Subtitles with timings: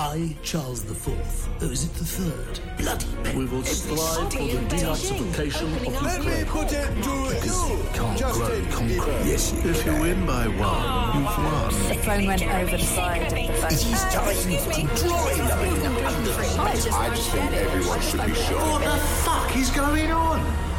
[0.00, 2.58] I, Charles the Fourth, oh, is it the third?
[2.78, 3.38] Bloody pen.
[3.38, 7.10] We will strive for the denazification of Let me put it to
[7.44, 9.26] you, Justin Bieber.
[9.26, 11.88] Yes, you If you win by one, you've won.
[11.90, 13.66] The phone went over the side of the phone.
[13.66, 16.32] It is time to dry line under.
[16.32, 18.58] I just, I just think everyone should be sure.
[18.58, 20.69] What the fuck is going on?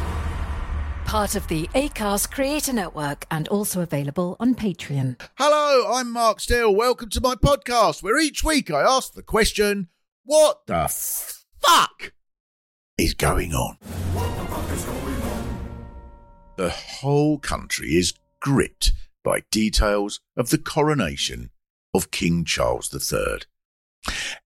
[1.12, 5.20] Part of the ACAST Creator Network and also available on Patreon.
[5.36, 6.74] Hello, I'm Mark Steel.
[6.74, 9.88] Welcome to my podcast, where each week I ask the question,
[10.24, 12.14] What the fuck
[12.96, 13.76] is going on?
[16.56, 21.50] The whole country is gripped by details of the coronation
[21.92, 23.42] of King Charles III.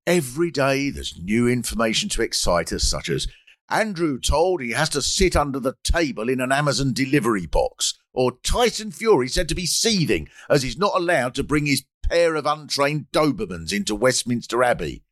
[0.05, 3.29] Every day there's new information to excite us, such as
[3.69, 8.39] Andrew told he has to sit under the table in an Amazon delivery box, or
[8.43, 12.47] Tyson Fury said to be seething as he's not allowed to bring his pair of
[12.47, 15.03] untrained Dobermans into Westminster Abbey.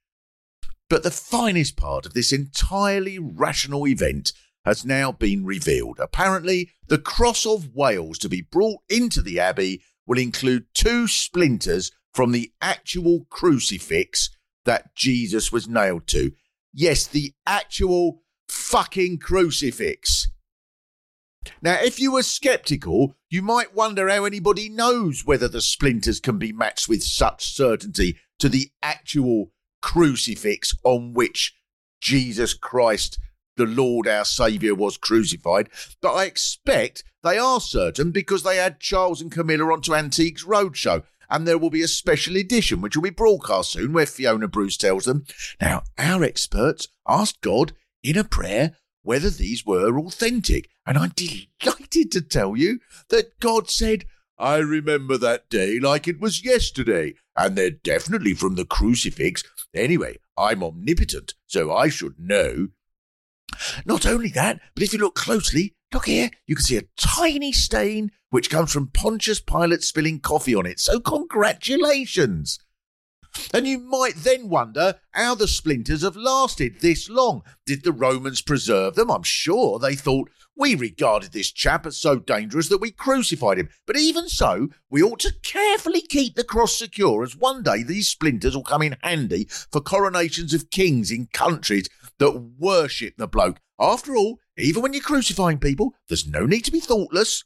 [0.89, 4.33] But the finest part of this entirely rational event
[4.65, 5.99] has now been revealed.
[5.99, 11.91] Apparently, the cross of Wales to be brought into the Abbey will include two splinters
[12.13, 14.31] from the actual crucifix
[14.65, 16.33] that Jesus was nailed to.
[16.73, 20.29] Yes, the actual fucking crucifix.
[21.61, 26.39] Now, if you were skeptical, you might wonder how anybody knows whether the splinters can
[26.39, 31.55] be matched with such certainty to the actual crucifix on which
[32.01, 33.19] Jesus Christ,
[33.57, 35.69] the Lord our Saviour, was crucified.
[36.01, 41.05] But I expect they are certain because they had Charles and Camilla onto Antiques Roadshow.
[41.31, 44.77] And there will be a special edition which will be broadcast soon where Fiona Bruce
[44.77, 45.25] tells them.
[45.61, 47.73] Now, our experts asked God
[48.05, 50.71] in a prayer whether these were authentic.
[50.87, 52.81] And I'm delighted to tell you
[53.11, 54.05] that God said,
[54.39, 59.45] I remember that day like it was yesterday, and they're definitely from the crucifix.
[59.75, 62.69] Anyway, I'm omnipotent, so I should know.
[63.85, 67.53] Not only that, but if you look closely, look here, you can see a tiny
[67.53, 70.81] stain which comes from Pontius Pilate spilling coffee on it.
[70.81, 72.59] So congratulations!
[73.53, 77.43] And you might then wonder how the splinters have lasted this long.
[77.67, 79.11] Did the Romans preserve them?
[79.11, 83.69] I'm sure they thought we regarded this chap as so dangerous that we crucified him.
[83.87, 88.09] But even so, we ought to carefully keep the cross secure, as one day these
[88.09, 93.61] splinters will come in handy for coronations of kings in countries that worship the bloke.
[93.81, 97.45] After all, even when you're crucifying people, there's no need to be thoughtless.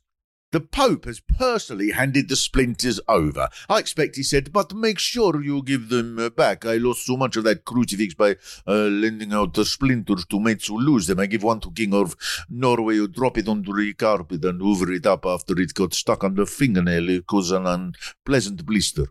[0.51, 3.51] The Pope has personally handed the splinters over.
[3.69, 6.65] I expect he said, but make sure you give them uh, back.
[6.65, 8.37] I lost so much of that crucifix by
[8.67, 11.21] uh, lending out the splinters to mates who lose them.
[11.21, 12.17] I give one to King of
[12.49, 16.25] Norway who drop it onto the carpet and hoover it up after it got stuck
[16.25, 17.11] on the fingernail.
[17.11, 19.09] It caused an unpleasant blister.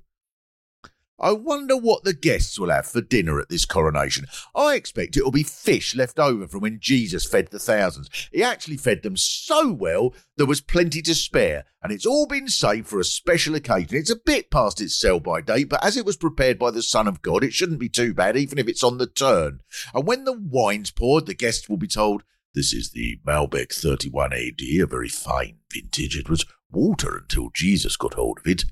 [1.19, 4.25] I wonder what the guests will have for dinner at this coronation.
[4.55, 8.09] I expect it'll be fish left over from when Jesus fed the thousands.
[8.31, 12.47] He actually fed them so well there was plenty to spare, and it's all been
[12.47, 13.97] saved for a special occasion.
[13.97, 16.83] It's a bit past its sell by date, but as it was prepared by the
[16.83, 19.61] Son of God, it shouldn't be too bad, even if it's on the turn.
[19.95, 22.23] And when the wine's poured, the guests will be told,
[22.53, 26.15] This is the Malbec 31 AD, a very fine vintage.
[26.15, 28.65] It was water until Jesus got hold of it.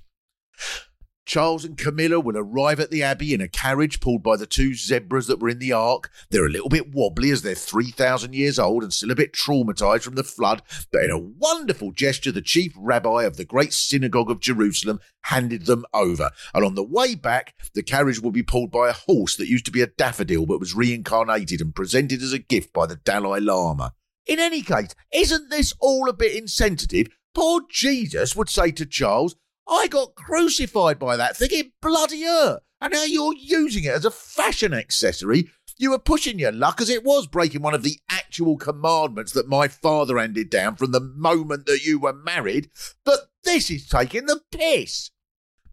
[1.25, 4.75] Charles and Camilla will arrive at the Abbey in a carriage pulled by the two
[4.75, 6.11] zebras that were in the ark.
[6.29, 10.03] They're a little bit wobbly as they're 3,000 years old and still a bit traumatized
[10.03, 14.29] from the flood, but in a wonderful gesture, the chief rabbi of the great synagogue
[14.29, 16.29] of Jerusalem handed them over.
[16.53, 19.65] And on the way back, the carriage will be pulled by a horse that used
[19.65, 23.39] to be a daffodil but was reincarnated and presented as a gift by the Dalai
[23.39, 23.93] Lama.
[24.27, 27.07] In any case, isn't this all a bit insensitive?
[27.33, 29.35] Poor Jesus would say to Charles,
[29.67, 32.61] I got crucified by that thing, it bloody hurt.
[32.81, 35.49] And now you're using it as a fashion accessory.
[35.77, 39.47] You were pushing your luck as it was breaking one of the actual commandments that
[39.49, 42.69] my father handed down from the moment that you were married.
[43.03, 45.11] But this is taking the piss.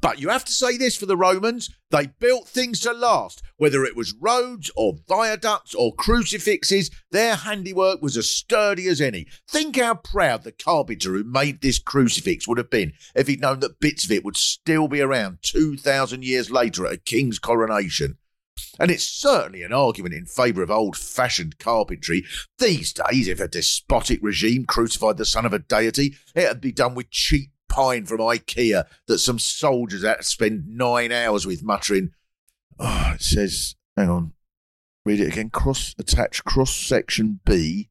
[0.02, 3.40] But you have to say this for the Romans they built things to last.
[3.56, 9.28] Whether it was roads or viaducts or crucifixes, their handiwork was as sturdy as any.
[9.48, 13.60] Think how proud the carpenter who made this crucifix would have been if he'd known
[13.60, 18.18] that bits of it would still be around 2,000 years later at a king's coronation.
[18.80, 22.24] And it's certainly an argument in favour of old fashioned carpentry.
[22.58, 26.94] These days, if a despotic regime crucified the son of a deity, it'd be done
[26.94, 32.12] with cheap pine from IKEA that some soldiers had to spend nine hours with, muttering,
[32.78, 34.32] Oh, it says, hang on,
[35.04, 35.50] read it again.
[35.50, 37.90] Cross attach cross section B.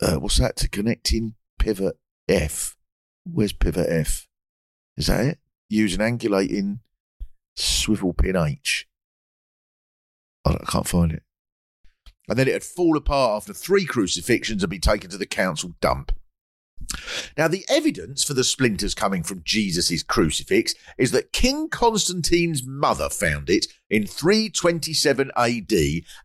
[0.00, 1.98] Uh, what's that to connecting pivot
[2.28, 2.76] F?
[3.24, 4.28] Where's pivot F?
[4.96, 5.38] Is that it?
[5.68, 6.80] Use an angulating
[7.56, 8.86] swivel pin H.
[10.44, 11.22] I can't find it.
[12.28, 16.12] And then it'd fall apart after three crucifixions and be taken to the council dump.
[17.36, 23.08] Now, the evidence for the splinters coming from Jesus' crucifix is that King Constantine's mother
[23.08, 25.72] found it in 327 AD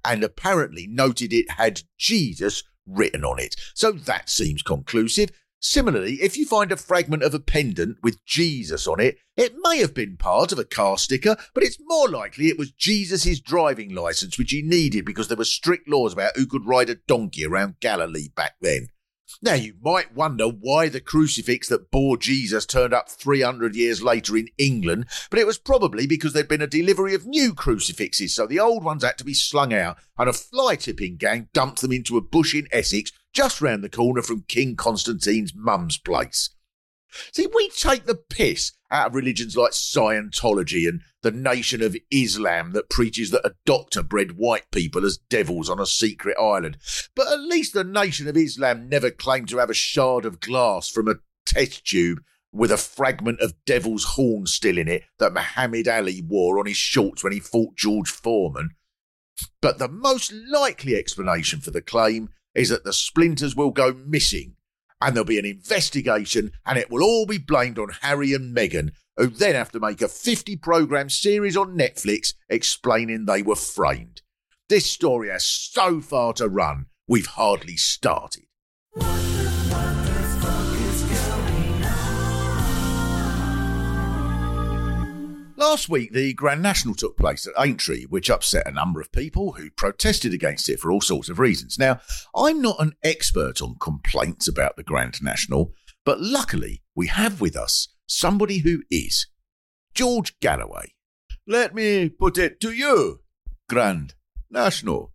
[0.05, 3.55] and apparently noted it had Jesus written on it.
[3.73, 5.31] So that seems conclusive.
[5.59, 9.79] Similarly, if you find a fragment of a pendant with Jesus on it, it may
[9.79, 13.93] have been part of a car sticker, but it's more likely it was Jesus' driving
[13.93, 17.43] license, which he needed because there were strict laws about who could ride a donkey
[17.43, 18.89] around Galilee back then.
[19.41, 24.37] Now, you might wonder why the crucifix that bore Jesus turned up 300 years later
[24.37, 28.47] in England, but it was probably because there'd been a delivery of new crucifixes, so
[28.47, 31.91] the old ones had to be slung out, and a fly tipping gang dumped them
[31.91, 36.49] into a bush in Essex just round the corner from King Constantine's mum's place.
[37.31, 42.71] See, we take the piss out of religions like Scientology and the Nation of Islam
[42.71, 46.77] that preaches that a doctor bred white people as devils on a secret island.
[47.15, 50.89] But at least the Nation of Islam never claimed to have a shard of glass
[50.89, 51.15] from a
[51.45, 52.21] test tube
[52.51, 56.77] with a fragment of devil's horn still in it that Muhammad Ali wore on his
[56.77, 58.71] shorts when he fought George Foreman.
[59.61, 64.55] But the most likely explanation for the claim is that the splinters will go missing
[65.01, 68.91] and there'll be an investigation, and it will all be blamed on Harry and Meghan,
[69.15, 74.21] who then have to make a 50 programme series on Netflix explaining they were framed.
[74.69, 78.43] This story has so far to run, we've hardly started.
[85.59, 89.53] Last week, the Grand National took place at Aintree, which upset a number of people
[89.53, 91.79] who protested against it for all sorts of reasons.
[91.79, 91.99] Now,
[92.35, 95.73] I'm not an expert on complaints about the Grand National,
[96.05, 99.25] but luckily we have with us somebody who is.
[99.95, 100.93] George Galloway.
[101.47, 103.21] Let me put it to you,
[103.67, 104.13] Grand
[104.51, 105.11] National.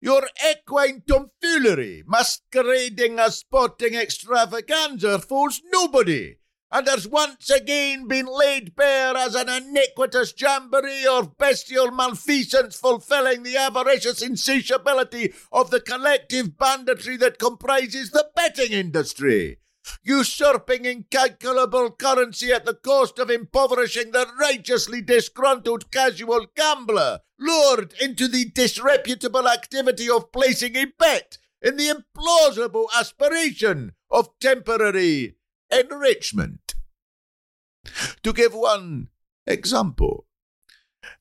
[0.00, 6.36] Your equine tomfoolery masquerading as sporting extravaganza fools nobody
[6.72, 13.42] and has once again been laid bare as an iniquitous jamboree of bestial malfeasance fulfilling
[13.42, 19.58] the avaricious insatiability of the collective banditry that comprises the betting industry.
[20.02, 28.28] Usurping incalculable currency at the cost of impoverishing the righteously disgruntled casual gambler, lured into
[28.28, 35.34] the disreputable activity of placing a bet in the implausible aspiration of temporary
[35.72, 36.74] enrichment.
[38.22, 39.08] To give one
[39.46, 40.26] example,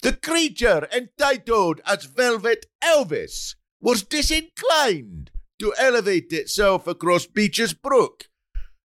[0.01, 8.29] the creature entitled as Velvet Elvis was disinclined to elevate itself across Becher's Brook,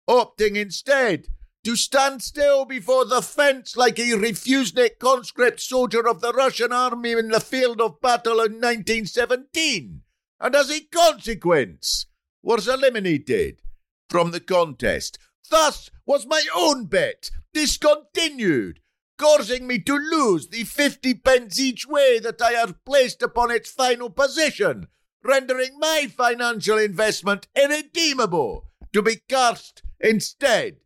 [0.10, 1.28] opting instead
[1.64, 7.12] to stand still before the fence like a refusenik conscript soldier of the Russian army
[7.12, 10.02] in the field of battle in 1917,
[10.40, 12.07] and as a consequence
[12.42, 13.62] was eliminated
[14.10, 15.19] from the contest
[15.51, 18.80] Thus was my own bet discontinued,
[19.18, 23.69] causing me to lose the fifty pence each way that I had placed upon its
[23.69, 24.88] final position,
[25.24, 30.77] rendering my financial investment irredeemable, to be cast instead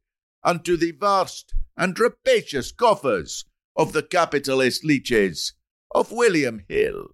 [0.43, 3.45] unto the vast and rapacious coffers
[3.75, 5.53] of the capitalist leeches
[5.93, 7.09] of William Hill.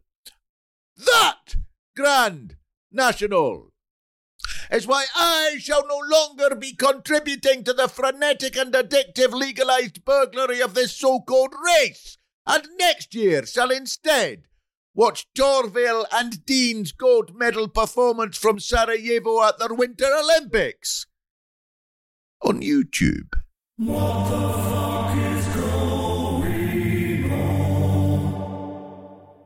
[0.96, 1.58] That
[1.98, 2.56] Grand
[2.94, 3.71] National
[4.72, 10.62] is why I shall no longer be contributing to the frenetic and addictive legalized burglary
[10.62, 14.44] of this so called race, and next year shall instead
[14.96, 21.06] watch Torvill and Dean's gold medal performance from Sarajevo at the Winter Olympics
[22.42, 23.34] on YouTube.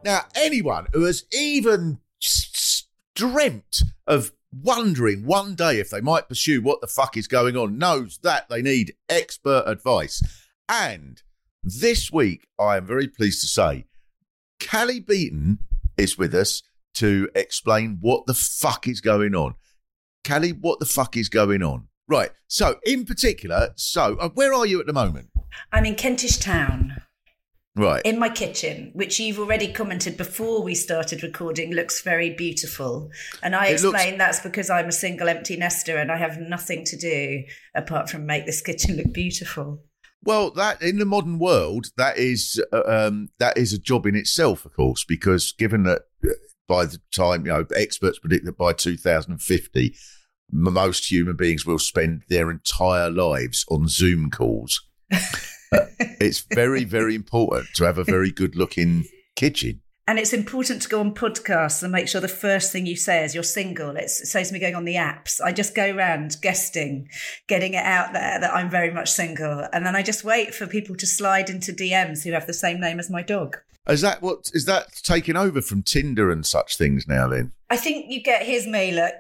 [0.04, 1.98] Now, anyone who has even
[3.16, 4.32] dreamt of
[4.62, 8.48] wondering one day if they might pursue what the fuck is going on knows that
[8.50, 10.22] they need expert advice.
[10.70, 11.22] And
[11.64, 13.86] this week, I am very pleased to say,
[14.60, 15.60] Cally Beaton
[15.98, 16.64] is with us
[16.96, 19.56] to explain what the fuck is going on.
[20.26, 21.88] Callie, what the fuck is going on?
[22.08, 22.32] Right.
[22.48, 25.30] So, in particular, so uh, where are you at the moment?
[25.72, 27.02] I'm in Kentish Town.
[27.78, 28.02] Right.
[28.06, 33.12] In my kitchen, which you've already commented before we started recording, looks very beautiful.
[33.44, 36.40] And I It explained looks- that's because I'm a single empty nester and I have
[36.40, 37.44] nothing to do
[37.76, 39.84] apart from make this kitchen look beautiful.
[40.24, 44.16] Well, that in the modern world, that is uh, um, that is a job in
[44.16, 46.30] itself, of course, because given that uh,
[46.68, 49.96] by the time you know experts predict that by 2050,
[50.52, 54.82] most human beings will spend their entire lives on Zoom calls.
[56.20, 59.06] It's very, very important to have a very good-looking
[59.36, 59.82] kitchen.
[60.08, 63.24] And it's important to go on podcasts and make sure the first thing you say
[63.24, 63.96] is you're single.
[63.96, 65.42] It's, it saves me going on the apps.
[65.42, 67.10] I just go around guesting,
[67.48, 69.68] getting it out there that I'm very much single.
[69.74, 72.80] And then I just wait for people to slide into DMs who have the same
[72.80, 73.58] name as my dog.
[73.88, 77.28] Is that what is that taking over from Tinder and such things now?
[77.28, 79.12] Then I think you get his mailer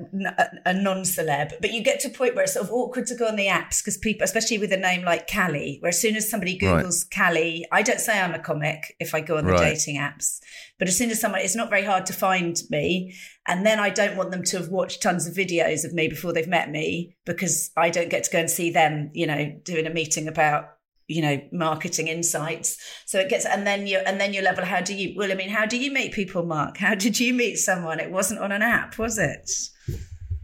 [0.66, 3.28] a non-celeb, but you get to a point where it's sort of awkward to go
[3.28, 6.30] on the apps because people, especially with a name like Cally, where as soon as
[6.30, 7.12] somebody googles right.
[7.12, 9.76] Cally, I don't say I'm a comic if I go on the right.
[9.76, 10.40] dating apps,
[10.80, 13.16] but as soon as someone, it's not very hard to find me,
[13.48, 16.34] and then I don't want them to have watched tons of videos of me before
[16.34, 19.86] they've met me because I don't get to go and see them, you know, doing
[19.86, 20.75] a meeting about
[21.08, 22.78] you know marketing insights.
[23.06, 25.36] So it gets and then you and then your level how do you well i
[25.36, 26.78] mean how do you meet people mark?
[26.78, 28.00] How did you meet someone?
[28.00, 29.50] It wasn't on an app was it?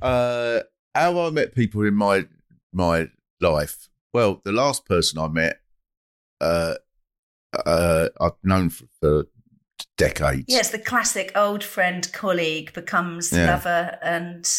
[0.01, 0.61] Uh
[0.93, 2.25] how i met people in my
[2.73, 3.07] my
[3.39, 5.61] life well the last person i met
[6.41, 6.75] uh
[7.65, 9.25] uh i've known for, for
[9.97, 10.45] decades.
[10.47, 13.51] Yes the classic old friend colleague becomes yeah.
[13.51, 14.49] lover and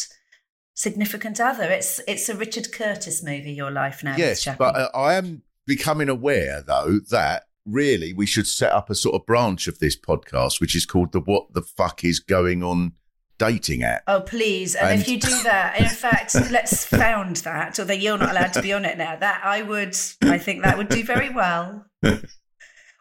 [0.75, 1.65] significant other.
[1.65, 6.09] It's it's a richard curtis movie your life now yes but uh, i am becoming
[6.09, 10.61] aware though that really we should set up a sort of branch of this podcast
[10.61, 12.93] which is called the what the fuck is going on
[13.39, 14.03] dating app.
[14.07, 14.75] Oh please.
[14.75, 18.53] And, and if you do that in fact let's found that although you're not allowed
[18.55, 19.17] to be on it now.
[19.17, 21.87] That i would i think that would do very well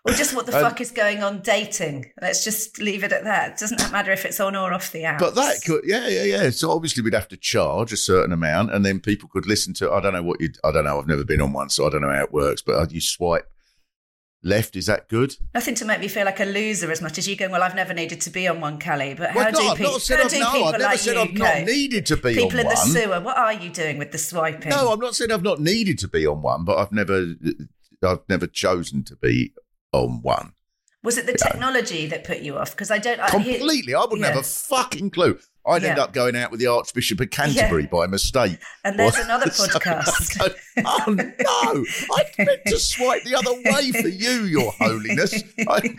[0.03, 2.11] or just what the um, fuck is going on dating.
[2.21, 3.57] Let's just leave it at that.
[3.59, 6.49] Doesn't matter if it's on or off the app but that could yeah yeah yeah.
[6.49, 9.91] So obviously we'd have to charge a certain amount and then people could listen to
[9.91, 11.89] i don't know what you i don't know i've never been on one so i
[11.89, 13.47] don't know how it works but you swipe
[14.43, 15.35] left is that good?
[15.53, 17.75] Nothing to make me feel like a loser as much as you going well i've
[17.75, 20.39] never needed to be on one Cally but how well, do, pe- how I've, do
[20.39, 21.65] no, people I've never like said you I've not no.
[21.65, 24.69] needed to be people in the sewer what are you doing with the swiping?
[24.69, 27.35] No i'm not saying i've not needed to be on one but i've never
[28.03, 29.53] i've never chosen to be
[29.93, 30.53] on one
[31.03, 32.71] was it the technology that put you off?
[32.71, 33.95] Because I don't completely.
[33.95, 34.33] I, I wouldn't yeah.
[34.33, 35.39] have a fucking clue.
[35.65, 35.89] I'd yeah.
[35.89, 37.89] end up going out with the Archbishop of Canterbury yeah.
[37.89, 38.57] by mistake.
[38.83, 40.37] And there's another podcast.
[40.37, 40.47] Go,
[40.85, 41.85] oh no!
[42.15, 45.43] I meant to swipe the other way for you, Your Holiness.
[45.67, 45.97] I,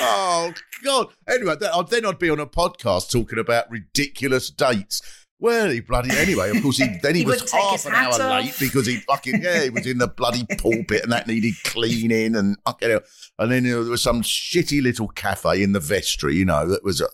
[0.00, 0.52] oh
[0.84, 1.08] God!
[1.28, 5.02] Anyway, then I'd be on a podcast talking about ridiculous dates
[5.42, 6.50] well, he bloody anyway.
[6.50, 8.44] Of course, he then he, he was half an hour off.
[8.44, 12.36] late because he fucking yeah, he was in the bloody pulpit and that needed cleaning
[12.36, 12.98] and okay,
[13.38, 16.68] and then you know, there was some shitty little cafe in the vestry, you know,
[16.68, 17.00] that was.
[17.00, 17.08] A,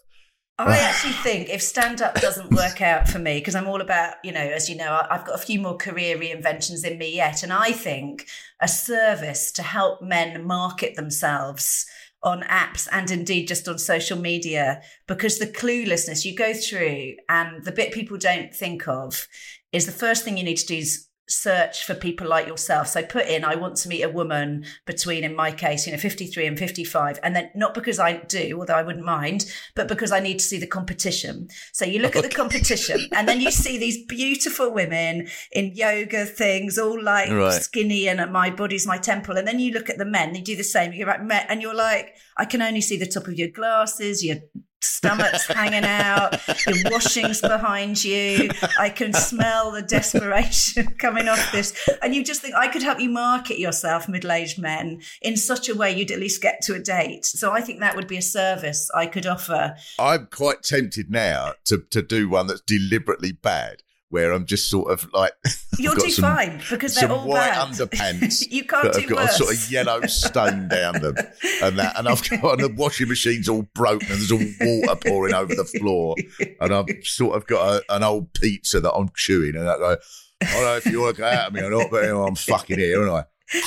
[0.60, 0.88] I ah.
[0.88, 4.32] actually think if stand up doesn't work out for me, because I'm all about, you
[4.32, 7.44] know, as you know, I've got a few more career reinventions in me yet.
[7.44, 8.26] And I think
[8.60, 11.86] a service to help men market themselves
[12.22, 17.64] on apps and indeed just on social media because the cluelessness you go through and
[17.64, 19.28] the bit people don't think of
[19.72, 22.88] is the first thing you need to do is search for people like yourself.
[22.88, 25.98] So put in, I want to meet a woman between, in my case, you know,
[25.98, 27.20] 53 and 55.
[27.22, 29.44] And then not because I do, although I wouldn't mind,
[29.74, 31.48] but because I need to see the competition.
[31.72, 32.24] So you look okay.
[32.24, 37.30] at the competition and then you see these beautiful women in yoga things, all like
[37.30, 37.62] right.
[37.62, 39.36] skinny and my body's my temple.
[39.36, 40.92] And then you look at the men, they do the same.
[40.92, 44.36] You're like, and you're like, I can only see the top of your glasses, your
[44.80, 48.50] stomach's hanging out, your washing's behind you.
[48.78, 51.88] I can smell the desperation coming off this.
[52.02, 55.68] And you just think, I could help you market yourself, middle aged men, in such
[55.68, 57.24] a way you'd at least get to a date.
[57.24, 59.76] So I think that would be a service I could offer.
[59.98, 64.90] I'm quite tempted now to, to do one that's deliberately bad where I'm just sort
[64.90, 65.32] of like
[65.78, 67.68] you'll do some, fine because they're all white bad.
[67.68, 68.44] underpants.
[68.50, 69.34] you can't that do have got worse.
[69.34, 71.14] a sort of yellow stain down them
[71.62, 75.00] and that, and I've got and the washing machine's all broken and there's all water
[75.06, 76.14] pouring over the floor,
[76.60, 79.96] and I've sort of got a, an old pizza that I'm chewing, and I go,
[80.42, 82.26] I don't know if you want to go out of me or not, but anyway,
[82.26, 83.37] I'm fucking here, aren't I?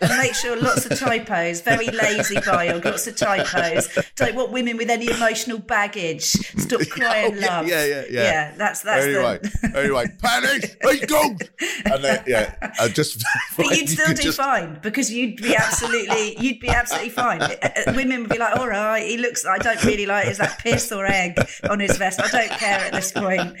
[0.00, 3.88] and make sure lots of typos, very lazy bio, lots of typos.
[4.16, 6.24] Don't want women with any emotional baggage.
[6.24, 7.68] Stop crying, oh, yeah, love.
[7.68, 8.22] Yeah, yeah, yeah.
[8.22, 9.38] Yeah, that's that's anyway.
[9.38, 9.78] The...
[9.78, 11.38] anyway, panic, he's gone.
[11.84, 13.22] And then yeah, I just.
[13.56, 14.38] But you'd still you do just...
[14.38, 17.42] fine because you'd be absolutely, you'd be absolutely fine.
[17.42, 19.46] Uh, uh, women would be like, all right, he looks.
[19.46, 20.26] I don't really like.
[20.26, 21.38] Is that piss or egg
[21.70, 22.20] on his vest?
[22.20, 23.54] I don't care at this point.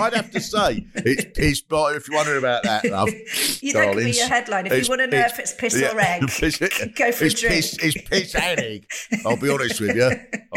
[0.00, 4.04] I'd have to say it's piss, but if you're wondering about that, love, that could
[4.04, 6.20] be your headline if you want to know if it's piss yeah, or egg.
[6.22, 7.54] Go for it's a drink.
[7.54, 8.86] Piss, it's piss and egg.
[9.24, 10.10] I'll be honest with you.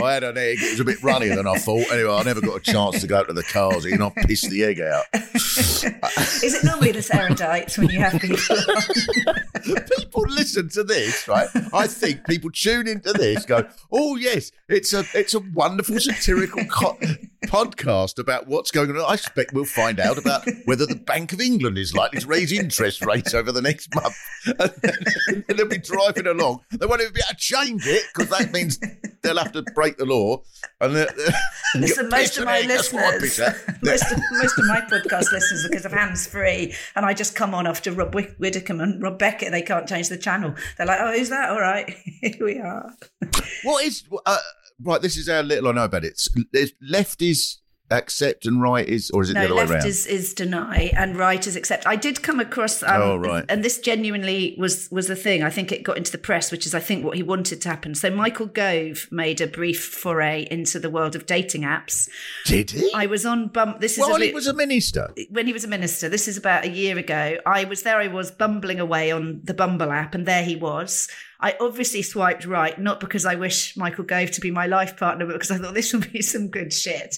[0.03, 0.57] I had an egg.
[0.59, 1.91] It was a bit runnier than I thought.
[1.91, 4.63] Anyway, I never got a chance to go to the cars and I pissed the
[4.63, 5.05] egg out.
[5.13, 8.37] Is it normally this erudite when you have people
[9.97, 11.47] people listen to this, right?
[11.73, 16.65] I think people tune into this, go, "Oh yes, it's a it's a wonderful satirical
[16.65, 16.97] co-
[17.45, 21.41] podcast about what's going on." I expect we'll find out about whether the Bank of
[21.41, 24.15] England is likely to raise interest rates over the next month,
[24.46, 26.62] and then they'll be driving along.
[26.72, 28.79] They won't even be able to change it because that means
[29.24, 30.41] they'll have to break the law.
[30.79, 31.34] And they're, they're-
[31.75, 35.32] Listen, most of my egg, that's what I listeners, most of, most of my podcast
[35.32, 39.01] listeners are because of hands free, and I just come on after Rob Widdicombe and
[39.03, 39.51] Rob Beckett.
[39.51, 40.53] They can't change the channel.
[40.77, 41.50] They're like, "Oh, who's that?
[41.50, 41.89] All right,
[42.22, 42.94] here we are."
[43.63, 44.38] What is uh,
[44.82, 45.01] right?
[45.01, 46.20] This is how little I know about it.
[46.53, 47.58] It's- Left is
[47.89, 49.86] accept and right is, or is it the No, other way left around?
[49.88, 51.88] is, is deny and right is accept.
[51.88, 53.46] I did come across, um, Oh, right.
[53.48, 55.44] and this genuinely was was the thing.
[55.44, 57.70] I think it got into the press, which is I think what he wanted to
[57.70, 57.96] happen.
[57.96, 62.10] So Michael Gove made a brief foray into the world of dating apps.
[62.46, 62.91] Did he?
[62.94, 63.79] I was on bump.
[63.79, 65.10] This is While a he was a minister.
[65.29, 68.08] when he was a minister, this is about a year ago, I was there, I
[68.08, 71.08] was bumbling away on the Bumble app, and there he was.
[71.39, 75.25] I obviously swiped right, not because I wish Michael Gove to be my life partner,
[75.27, 77.17] but because I thought this would be some good shit.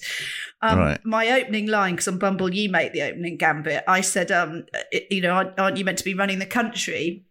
[0.61, 1.05] Um, Right.
[1.05, 4.65] My opening line, because on Bumble you make the opening gambit, I said, um,
[5.09, 7.25] you know, aren't, aren't you meant to be running the country?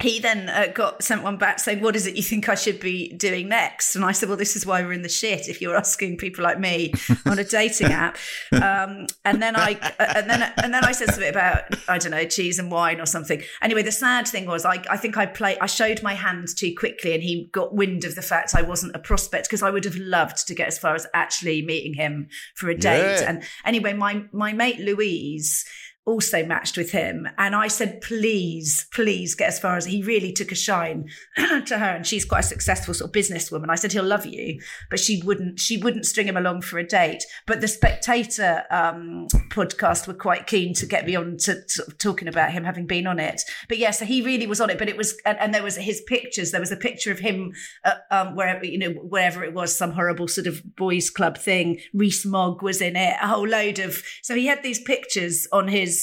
[0.00, 2.78] He then uh, got sent one back saying, "What is it you think I should
[2.78, 5.48] be doing next?" And I said, "Well, this is why we're in the shit.
[5.48, 6.92] If you're asking people like me
[7.26, 8.16] on a dating app."
[8.50, 12.10] Um, and then I uh, and then and then I said something about I don't
[12.10, 13.42] know cheese and wine or something.
[13.62, 16.74] Anyway, the sad thing was I I think I played I showed my hand too
[16.76, 19.84] quickly, and he got wind of the fact I wasn't a prospect because I would
[19.84, 23.20] have loved to get as far as actually meeting him for a date.
[23.20, 23.28] Yeah.
[23.28, 25.64] And anyway, my my mate Louise
[26.08, 27.28] also matched with him.
[27.36, 31.78] And I said, please, please get as far as he really took a shine to
[31.78, 31.96] her.
[31.96, 33.68] And she's quite a successful sort of businesswoman.
[33.68, 36.86] I said, he'll love you, but she wouldn't, she wouldn't string him along for a
[36.86, 37.24] date.
[37.46, 42.26] But the Spectator um, podcast were quite keen to get me on to, to talking
[42.26, 43.42] about him having been on it.
[43.68, 44.78] But yeah, so he really was on it.
[44.78, 46.50] But it was, and, and there was his pictures.
[46.50, 47.52] There was a picture of him,
[47.84, 51.80] uh, um, wherever, you know, wherever it was, some horrible sort of boys club thing.
[51.92, 55.97] Rees-Mogg was in it, a whole load of, so he had these pictures on his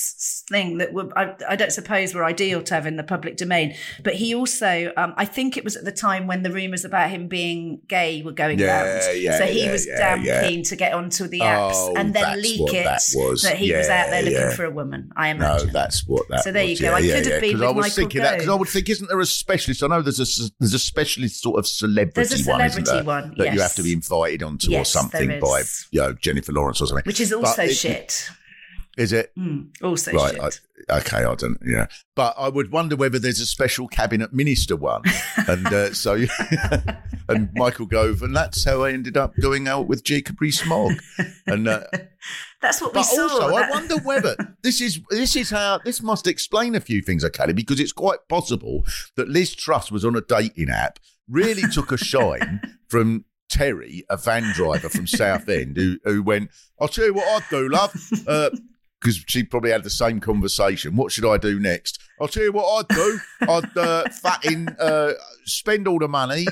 [0.50, 3.76] thing that were I, I don't suppose were ideal to have in the public domain.
[4.04, 7.10] But he also, um, I think it was at the time when the rumours about
[7.10, 9.18] him being gay were going Yeah, round.
[9.22, 12.42] yeah, so he yeah, was damn keen to get onto the apps Oh, and then
[12.42, 13.48] leak it that was.
[13.48, 15.12] he was out there looking for a woman.
[15.16, 15.68] I imagine.
[15.68, 16.44] No, that's what that.
[16.44, 16.82] So there you was.
[16.82, 16.98] go.
[16.98, 18.68] Yeah, I could have been 'Cause with I was Michael thinking that because I would
[18.70, 19.84] think, isn't there a specialist?
[19.84, 22.92] I know there's a there's a specialist sort of celebrity There's a one, isn't celebrity
[22.92, 26.52] there, one, that you have to be invited onto or something by you know Jennifer
[26.52, 27.04] Lawrence or something.
[27.06, 28.30] which is But also it- shit.
[28.98, 29.32] Is it?
[29.38, 30.62] Mm, also Right, shit.
[30.90, 31.58] I, okay, I don't.
[31.66, 35.04] Yeah, but I would wonder whether there's a special cabinet minister one,
[35.48, 36.26] and uh, so
[37.30, 40.94] and Michael Gove, and that's how I ended up going out with Jacob Rees-Mogg,
[41.46, 41.84] and uh,
[42.62, 43.22] That's what we but saw.
[43.22, 47.24] also, I wonder whether this is this is how this must explain a few things,
[47.24, 47.52] okay?
[47.52, 51.98] Because it's quite possible that Liz Truss was on a dating app, really took a
[51.98, 57.28] shine from Terry, a van driver from Southend, who who went, "I'll tell you what
[57.28, 57.94] I'd do, love."
[59.06, 60.96] Because she probably had the same conversation.
[60.96, 62.02] What should I do next?
[62.20, 63.20] I'll tell you what I'd do.
[63.42, 65.14] I'd uh, fucking uh,
[65.44, 66.48] spend all the money.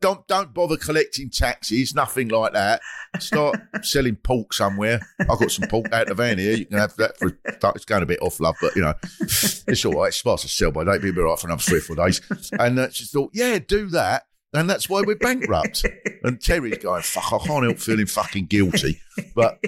[0.00, 1.94] Don't don't bother collecting taxes.
[1.94, 2.80] Nothing like that.
[3.18, 4.98] Start selling pork somewhere.
[5.20, 6.56] I've got some pork out of the van here.
[6.56, 7.38] You can have that for.
[7.44, 10.06] It's going a bit off, love, but you know it's all right.
[10.06, 11.02] It's supposed to sell by date.
[11.02, 12.22] Be all right for another three or four days.
[12.58, 14.24] And uh, she thought, yeah, do that.
[14.54, 15.84] And that's why we're bankrupt.
[16.22, 19.00] And Terry's going, fuck, I can't help feeling fucking guilty.
[19.34, 19.58] But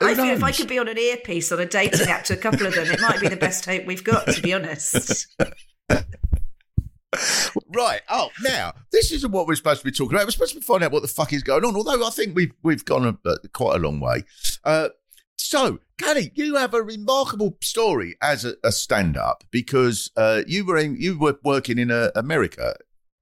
[0.00, 2.36] I feel if I could be on an earpiece on a dating app to a
[2.36, 5.26] couple of them, it might be the best hope we've got, to be honest.
[7.74, 8.02] Right.
[8.08, 10.26] Oh, now this isn't what we're supposed to be talking about.
[10.26, 11.74] We're supposed to be finding out what the fuck is going on.
[11.74, 14.24] Although I think we've we've gone a, uh, quite a long way.
[14.64, 14.90] Uh,
[15.38, 20.78] so, Cally, you have a remarkable story as a, a stand-up because uh, you were
[20.78, 22.76] in, you were working in uh, America,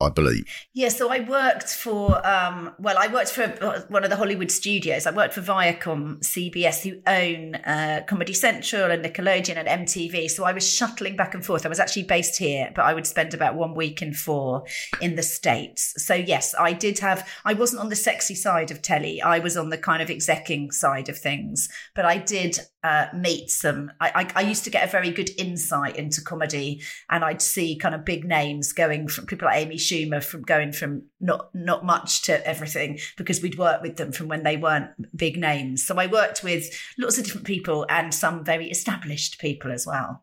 [0.04, 0.44] I believe.
[0.72, 3.48] Yeah, so I worked for, um, well, I worked for
[3.88, 5.06] one of the Hollywood studios.
[5.06, 10.30] I worked for Viacom CBS, who own uh, Comedy Central and Nickelodeon and MTV.
[10.30, 11.64] So I was shuttling back and forth.
[11.66, 14.64] I was actually based here, but I would spend about one week in four
[15.00, 15.94] in the States.
[16.04, 19.22] So yes, I did have, I wasn't on the sexy side of telly.
[19.22, 23.48] I was on the kind of execing side of things, but I did uh, meet
[23.48, 27.40] some, I, I, I used to get a very good insight into comedy and I'd
[27.40, 31.48] see kind of big names going from people like Amy Schumer from going from not
[31.54, 35.84] not much to everything because we'd work with them from when they weren't big names.
[35.84, 36.68] So I worked with
[36.98, 40.22] lots of different people and some very established people as well.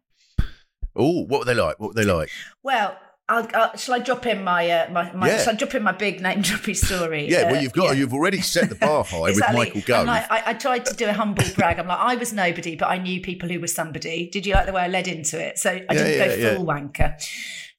[0.95, 1.80] Oh, what were they like?
[1.80, 2.30] What were they like?
[2.62, 2.95] Well,
[3.29, 5.43] I'll, I'll, shall I drop in my uh, my, my Yeah.
[5.43, 7.29] shall I drop in my big name droppy story?
[7.29, 7.93] Yeah, well, you've got yeah.
[7.93, 9.57] you've already set the bar high Exactly.
[9.60, 10.01] with Michael Gove.
[10.01, 11.79] And I, I, tried to do a humble brag.
[11.79, 14.29] I'm like, I was nobody, but I knew people who were somebody.
[14.29, 15.57] Did you like the way I led into it?
[15.60, 16.55] So I didn't yeah, go yeah.
[16.55, 17.15] full wanker.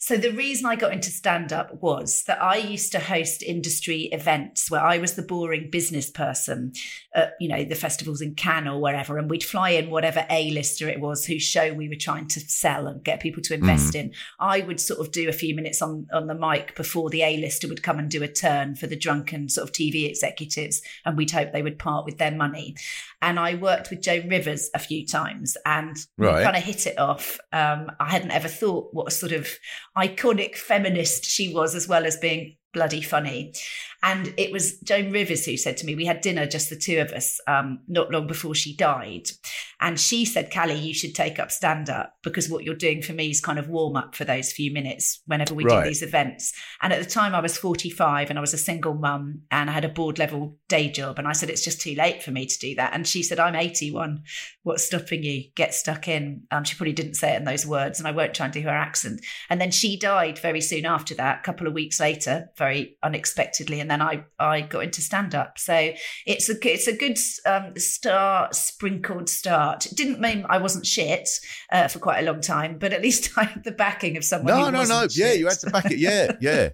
[0.03, 4.09] So the reason I got into stand up was that I used to host industry
[4.11, 6.73] events where I was the boring business person
[7.15, 9.17] at, you know, the festivals in Cannes or wherever.
[9.17, 12.89] And we'd fly in whatever A-lister it was whose show we were trying to sell
[12.89, 14.13] and get people to invest in.
[14.41, 17.69] I would sort of do a few minutes on, on the mic before the A-lister
[17.69, 20.83] would come and do a turn for the drunken sort of TV executives.
[21.05, 22.75] And we'd hope they would part with their money.
[23.21, 26.43] And I worked with Joan Rivers a few times and Right.
[26.43, 27.39] kind of hit it off.
[27.53, 29.49] Um, I hadn't ever thought what a sort of
[29.97, 33.53] iconic feminist she was, as well as being bloody funny.
[34.05, 36.99] And it was Joan Rivers who said to me, we had dinner, just the two
[36.99, 39.29] of us, um, not long before she died.
[39.81, 43.13] And she said, Cally, you should take up stand up because what you're doing for
[43.13, 45.85] me is kind of warm up for those few minutes whenever we Right.
[45.85, 46.53] do these events.
[46.81, 49.73] And at the time, I was 45 and I was a single mum and I
[49.73, 51.19] had a board level day job.
[51.19, 52.95] And I said, it's just too late for me to do that.
[52.95, 54.23] And she said, I'm 81.
[54.65, 55.45] What's stopping you?
[55.55, 56.43] Get stuck in.
[56.51, 58.63] Um, she probably didn't say it in those words, and I won't try and do
[58.63, 59.21] her accent.
[59.49, 63.81] And then she died very soon after that, a couple of weeks later, very unexpectedly.
[63.81, 65.59] And then I, I got into stand up.
[65.59, 65.93] So
[66.27, 69.87] it's a it's a good um, start, sprinkled start.
[69.87, 71.29] It didn't mean I wasn't shit
[71.73, 74.55] uh, for quite a long time, but at least I had the backing of someone.
[74.55, 75.09] No, no, no.
[75.11, 75.99] Yeah, you had to back it.
[75.99, 76.69] Yeah, yeah.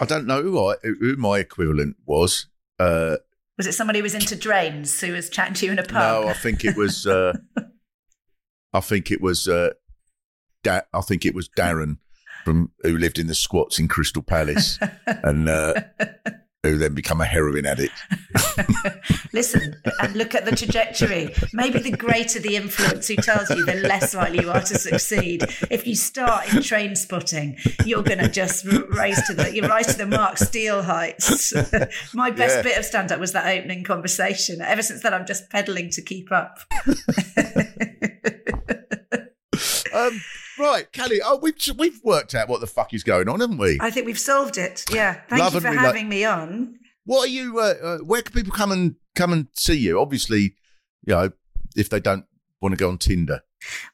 [0.00, 2.46] I don't know who I who my equivalent was.
[2.78, 3.16] Uh,
[3.58, 6.24] Was it somebody who was into drains who was chatting to you in a pub?
[6.24, 7.06] no, I think it was.
[7.06, 7.34] Uh,
[8.72, 9.48] I think it was.
[9.48, 9.74] Uh,
[10.62, 11.98] da- I think it was Darren
[12.44, 15.74] from who lived in the squats in Crystal Palace, and uh,
[16.62, 17.92] who then become a heroin addict.
[19.32, 21.34] Listen and look at the trajectory.
[21.52, 25.42] Maybe the greater the influence who tells you, the less likely you are to succeed.
[25.70, 29.62] If you start in train spotting, you're going to just r- raise to the you
[29.62, 31.52] rise to the Mark Steel heights.
[32.14, 32.62] My best Yeah.
[32.62, 34.60] bit of stand up was that opening conversation.
[34.60, 36.58] Ever since then, I'm just pedaling to keep up.
[39.94, 40.20] Um,
[40.58, 41.20] right, Cally.
[41.24, 43.78] Oh, we've we've worked out what the fuck is going on, haven't we?
[43.80, 44.84] I think we've solved it.
[44.90, 45.20] Yeah.
[45.28, 46.78] Thank Love you for having me on.
[47.04, 47.58] What are you?
[47.58, 50.00] Uh, uh, where can people come and come and see you?
[50.00, 50.54] Obviously,
[51.06, 51.30] you know,
[51.76, 52.24] if they don't
[52.60, 53.40] want to go on Tinder.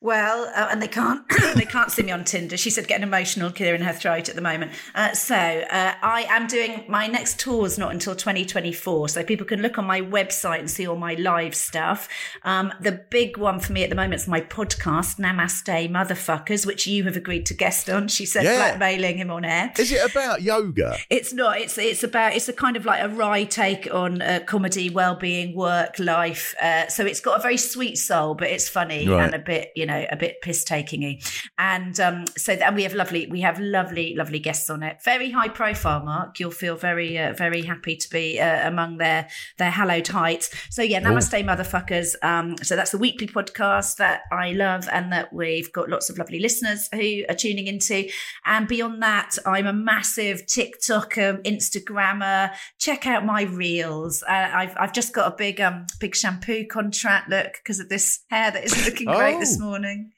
[0.00, 1.22] Well, uh, and they can't
[1.54, 2.56] they can't see me on Tinder.
[2.56, 4.72] She said getting emotional, clearing her throat at the moment.
[4.94, 9.62] Uh, so uh, I am doing my next tour's not until 2024, so people can
[9.62, 12.08] look on my website and see all my live stuff.
[12.42, 16.86] Um, the big one for me at the moment is my podcast, Namaste Motherfuckers, which
[16.86, 18.08] you have agreed to guest on.
[18.08, 18.56] She said Yeah.
[18.56, 19.72] blackmailing him on air.
[19.78, 20.96] Is it about yoga?
[21.10, 21.58] It's not.
[21.58, 22.34] It's it's about.
[22.34, 26.54] It's a kind of like a wry take on uh, comedy, well-being, work, life.
[26.60, 29.24] Uh, so it's got a very sweet soul, but it's funny Right.
[29.24, 31.20] and a bit, you know, a bit piss-taking-y.
[31.58, 34.98] And um, so and we have lovely, we have lovely, lovely guests on it.
[35.04, 36.38] Very high profile, Mark.
[36.38, 40.50] You'll feel very, uh, very happy to be uh, among their their hallowed heights.
[40.70, 42.14] So yeah, Namaste, motherfuckers.
[42.22, 46.18] Um, so that's the weekly podcast that I love, and that we've got lots of
[46.18, 48.08] lovely listeners who are tuning into.
[48.44, 52.54] And beyond that, I'm a massive TikToker, Instagrammer.
[52.78, 54.22] Check out my reels.
[54.22, 57.28] Uh, I've I've just got a big um big shampoo contract.
[57.28, 60.12] Look, because of this hair that isn't looking great this morning.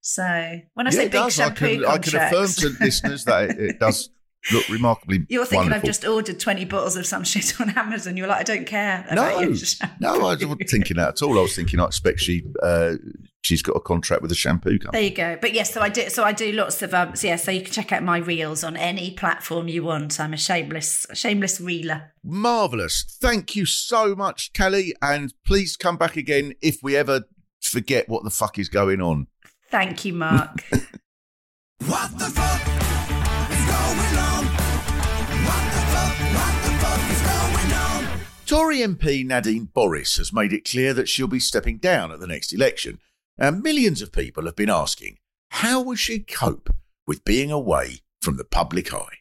[0.00, 0.22] So
[0.74, 1.38] when I yeah, say big does.
[1.38, 4.10] I shampoo can, I can affirm to listeners that it, it does
[4.52, 5.26] look remarkably.
[5.28, 8.16] you're thinking I've just ordered 20 bottles of some shit on Amazon.
[8.16, 9.04] You're like, I don't care.
[9.12, 9.28] No,
[10.00, 11.38] no, I wasn't thinking that at all.
[11.38, 12.94] I was thinking I expect she uh,
[13.42, 14.90] she's got a contract with a shampoo company.
[14.92, 15.38] There you go.
[15.40, 16.08] But yes, so I do.
[16.08, 17.16] So I do lots of um.
[17.16, 20.20] So yeah, so you can check out my reels on any platform you want.
[20.20, 22.12] I'm a shameless, shameless reeler.
[22.24, 23.04] Marvelous.
[23.20, 27.24] Thank you so much, Cally, and please come back again if we ever
[27.68, 29.26] forget what the fuck is going on.
[29.70, 30.64] Thank you, Mark.
[31.86, 34.44] What the fuck is going on?
[35.46, 38.20] What the fuck, what the fuck is going on?
[38.46, 42.26] Tory MP Nadine Boris has made it clear that she'll be stepping down at the
[42.26, 42.98] next election.
[43.38, 45.18] And millions of people have been asking,
[45.50, 46.68] how will she cope
[47.06, 49.18] with being away from the public eye?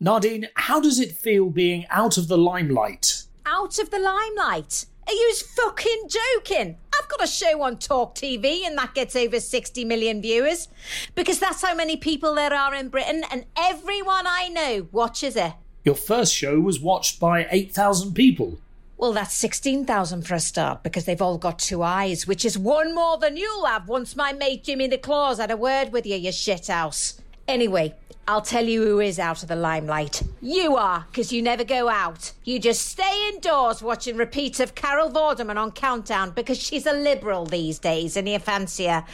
[0.00, 3.24] Nadine, how does it feel being out of the limelight?
[3.46, 4.86] out of the limelight.
[5.06, 6.78] Are you fucking joking?
[7.00, 10.68] I've got a show on Talk TV and that gets over 60 million viewers
[11.14, 15.54] because that's how many people there are in Britain and everyone I know watches it.
[15.82, 18.58] Your first show was watched by 8,000 people.
[18.98, 22.94] Well, that's 16,000 for a start because they've all got two eyes, which is one
[22.94, 26.16] more than you'll have once my mate Jimmy the Claus had a word with you,
[26.16, 27.18] you shithouse.
[27.48, 27.94] Anyway,
[28.30, 30.22] I'll tell you who is out of the limelight.
[30.40, 32.30] You are, because you never go out.
[32.44, 37.44] You just stay indoors watching repeats of Carol Vorderman on Countdown because she's a liberal
[37.44, 39.04] these days and you fancy her.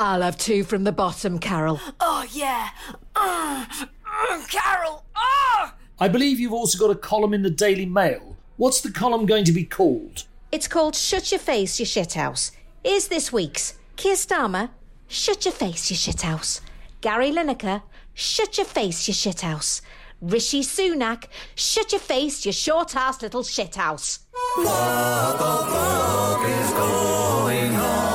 [0.00, 1.80] I'll have two from the bottom, Carol.
[2.00, 2.70] Oh, yeah.
[3.14, 5.04] Uh, uh, Carol.
[5.14, 5.72] Oh!
[6.00, 8.34] I believe you've also got a column in the Daily Mail.
[8.56, 10.24] What's the column going to be called?
[10.50, 12.50] It's called Shut Your Face, You Shithouse.
[12.82, 14.70] Here's this week's Keir Starmer,
[15.06, 16.62] Shut Your Face, You Shithouse.
[17.00, 17.82] Gary Lineker,
[18.16, 19.80] shut your face, you shithouse.
[20.20, 24.20] Rishi Sunak, shut your face, you short ass little shithouse.
[24.56, 28.06] What the fuck is going on?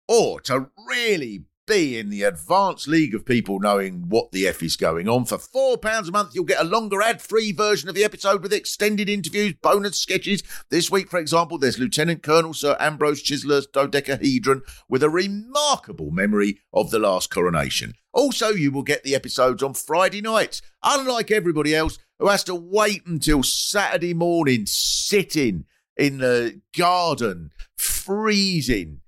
[0.08, 4.76] or to really be in the advanced league of people knowing what the F is
[4.76, 5.24] going on.
[5.24, 8.52] For £4 a month, you'll get a longer ad free version of the episode with
[8.52, 10.42] extended interviews, bonus sketches.
[10.70, 16.58] This week, for example, there's Lieutenant Colonel Sir Ambrose Chisler's dodecahedron with a remarkable memory
[16.72, 17.94] of the last coronation.
[18.12, 22.54] Also, you will get the episodes on Friday nights, unlike everybody else who has to
[22.54, 25.64] wait until Saturday morning, sitting
[25.96, 29.00] in the garden, freezing,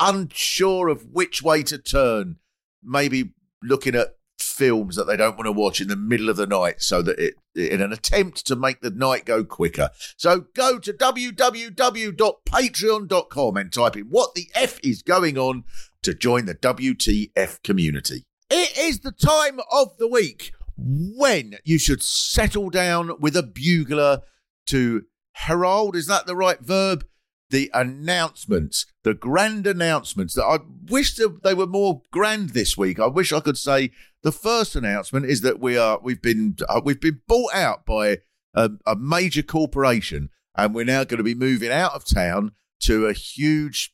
[0.00, 2.36] unsure of which way to turn,
[2.82, 6.46] maybe looking at films that they don't want to watch in the middle of the
[6.46, 9.90] night so that it in an attempt to make the night go quicker.
[10.16, 15.64] So go to www.patreon.com and type in what the F is going on
[16.02, 18.24] to join the WTF community.
[18.50, 24.22] It is the time of the week when you should settle down with a bugler
[24.66, 27.04] to herald, is that the right verb?
[27.52, 30.58] The announcements, the grand announcements that I
[30.90, 32.98] wish that they were more grand this week.
[32.98, 33.90] I wish I could say
[34.22, 38.18] the first announcement is that we are we've been uh, we've been bought out by
[38.54, 43.06] a, a major corporation and we're now going to be moving out of town to
[43.06, 43.92] a huge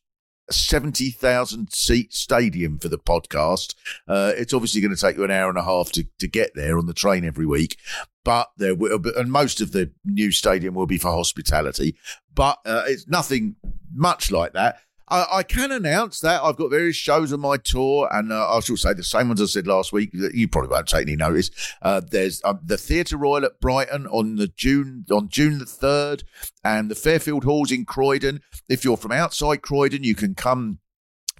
[0.50, 3.74] 70,000 seat stadium for the podcast.
[4.06, 6.50] Uh, it's obviously going to take you an hour and a half to, to get
[6.54, 7.78] there on the train every week,
[8.24, 11.96] but there will, be, and most of the new stadium will be for hospitality,
[12.34, 13.56] but uh, it's nothing
[13.92, 14.80] much like that.
[15.10, 18.60] I, I, can announce that I've got various shows on my tour, and uh, I
[18.60, 20.10] shall say the same ones I said last week.
[20.12, 21.50] You probably won't take any notice.
[21.82, 26.24] Uh, there's um, the Theatre Royal at Brighton on the June on June the third,
[26.64, 28.40] and the Fairfield Halls in Croydon.
[28.68, 30.80] If you're from outside Croydon, you can come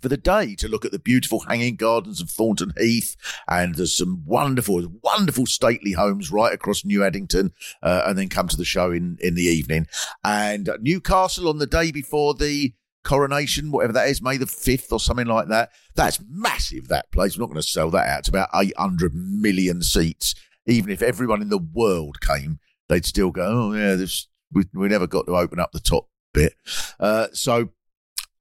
[0.01, 3.17] for the day to look at the beautiful hanging gardens of Thornton Heath.
[3.49, 7.53] And there's some wonderful, wonderful stately homes right across New Addington,
[7.83, 9.87] uh, and then come to the show in, in the evening.
[10.25, 12.73] And Newcastle on the day before the
[13.09, 15.71] coronation, whatever that is, May the 5th or something like that.
[15.95, 17.37] That's massive, that place.
[17.37, 18.19] We're not going to sell that out.
[18.21, 20.35] It's about 800 million seats.
[20.67, 24.89] Even if everyone in the world came, they'd still go, oh, yeah, this, we, we
[24.89, 26.53] never got to open up the top bit.
[27.01, 27.71] Uh, so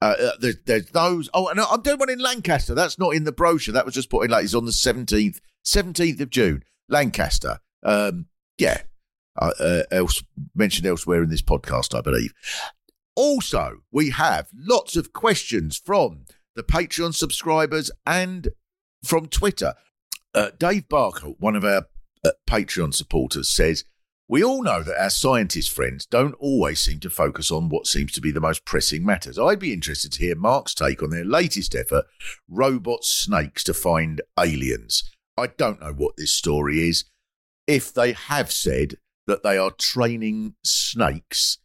[0.01, 0.31] uh, uh
[0.65, 1.29] there's, those.
[1.33, 2.75] Oh, and I'm doing one in Lancaster.
[2.75, 3.73] That's not in the brochure.
[3.73, 7.59] That was just put in like it's on the 17th, 17th of June, Lancaster.
[7.83, 8.25] Um,
[8.57, 8.81] yeah,
[9.39, 10.21] uh, uh, else
[10.53, 12.33] mentioned elsewhere in this podcast, I believe.
[13.17, 16.25] Also, we have lots of questions from
[16.55, 18.49] the Patreon subscribers and
[19.03, 19.73] from Twitter.
[20.35, 21.87] Uh, Dave Barker, one of our
[22.23, 23.85] uh, Patreon supporters, says,
[24.27, 28.11] We all know that our scientist friends don't always seem to focus on what seems
[28.11, 29.39] to be the most pressing matters.
[29.39, 32.05] I'd be interested to hear Mark's take on their latest effort,
[32.47, 35.03] Robot Snakes to Find Aliens.
[35.35, 37.05] I don't know what this story is.
[37.65, 41.57] If they have said that they are training snakes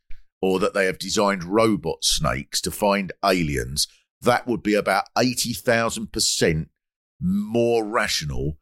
[0.43, 3.87] or that they have designed robot snakes to find aliens,
[4.21, 6.67] that would be about 80,000%
[7.21, 8.59] more rational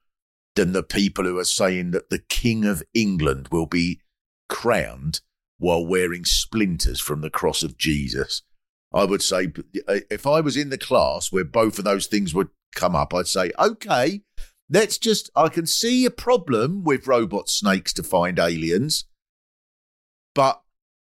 [0.55, 4.01] than the people who are saying that the King of England will be
[4.49, 5.21] crowned
[5.59, 8.43] while wearing splinters from the cross of Jesus.
[8.93, 9.53] I would say,
[9.89, 13.15] uh, if I was in the class where both of those things would come up,
[13.15, 14.23] I'd say, okay,
[14.69, 19.05] let's just, I can see a problem with robot snakes to find aliens,
[20.35, 20.63] but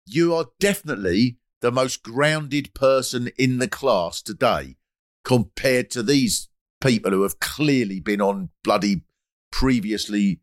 [0.07, 4.77] you are definitely the most grounded person in the class today
[5.25, 6.49] compared to these
[6.81, 9.03] people who have clearly been on bloody
[9.51, 10.41] previously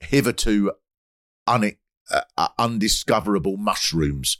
[0.00, 0.72] hitherto
[1.46, 1.76] un-
[2.10, 4.38] uh, uh, undiscoverable mushrooms.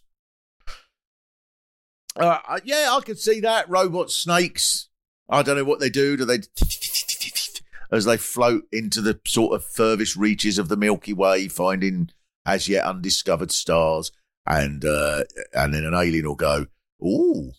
[2.16, 3.68] Uh, yeah, I can see that.
[3.68, 4.88] Robot snakes.
[5.28, 6.16] I don't know what they do.
[6.16, 6.38] Do they
[7.92, 12.10] as they float into the sort of furthest reaches of the Milky Way, finding
[12.44, 14.10] as yet undiscovered stars?
[14.48, 16.66] And uh, and then an alien will go,
[17.04, 17.52] "Ooh,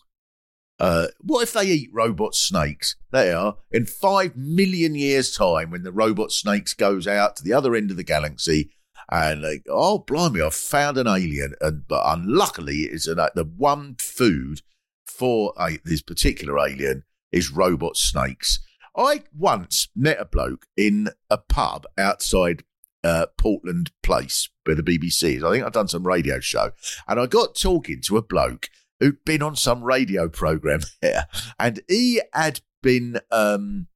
[0.80, 2.96] uh, what if they eat robot snakes?
[3.12, 7.52] They are in five million years' time when the robot snakes goes out to the
[7.52, 8.70] other end of the galaxy,
[9.10, 13.96] and they, oh blimey, I've found an alien, and but unluckily, it's an, the one
[14.00, 14.62] food
[15.06, 15.52] for
[15.84, 18.58] this particular alien is robot snakes.
[18.96, 22.64] I once met a bloke in a pub outside
[23.04, 25.44] uh, Portland Place where the BBC is.
[25.44, 26.72] I think I've done some radio show,
[27.08, 31.24] and I got talking to a bloke who'd been on some radio program here,
[31.58, 33.18] and he had been.
[33.30, 33.88] Um,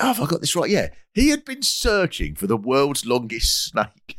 [0.00, 0.70] oh, have I got this right?
[0.70, 4.18] Yeah, he had been searching for the world's longest snake,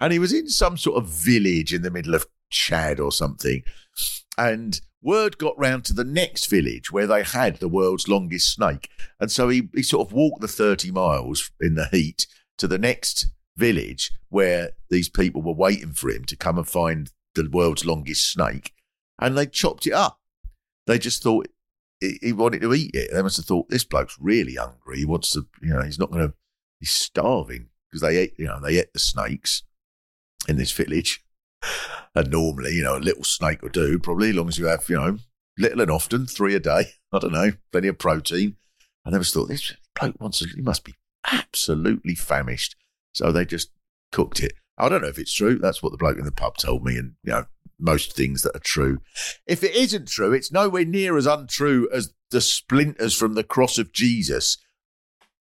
[0.00, 3.62] and he was in some sort of village in the middle of Chad or something,
[4.36, 8.90] and word got round to the next village where they had the world's longest snake.
[9.20, 12.26] And so he, he sort of walked the 30 miles in the heat
[12.58, 17.10] to the next village where these people were waiting for him to come and find
[17.34, 18.72] the world's longest snake.
[19.18, 20.20] And they chopped it up.
[20.86, 21.48] They just thought
[22.00, 23.10] he wanted to eat it.
[23.12, 24.98] They must have thought this bloke's really hungry.
[24.98, 26.34] He wants to, you know, he's not going to,
[26.78, 29.64] he's starving because they ate, you know, they ate the snakes
[30.48, 31.24] in this village.
[32.14, 34.88] And normally, you know, a little snake will do, probably, as long as you have,
[34.88, 35.18] you know,
[35.58, 36.92] little and often, three a day.
[37.12, 38.56] I don't know, plenty of protein.
[39.04, 40.94] I never thought this bloke wants he must be
[41.30, 42.76] absolutely famished.
[43.12, 43.70] So they just
[44.12, 44.52] cooked it.
[44.76, 45.58] I don't know if it's true.
[45.58, 46.96] That's what the bloke in the pub told me.
[46.96, 47.44] And, you know,
[47.78, 48.98] most things that are true.
[49.46, 53.78] If it isn't true, it's nowhere near as untrue as the splinters from the cross
[53.78, 54.58] of Jesus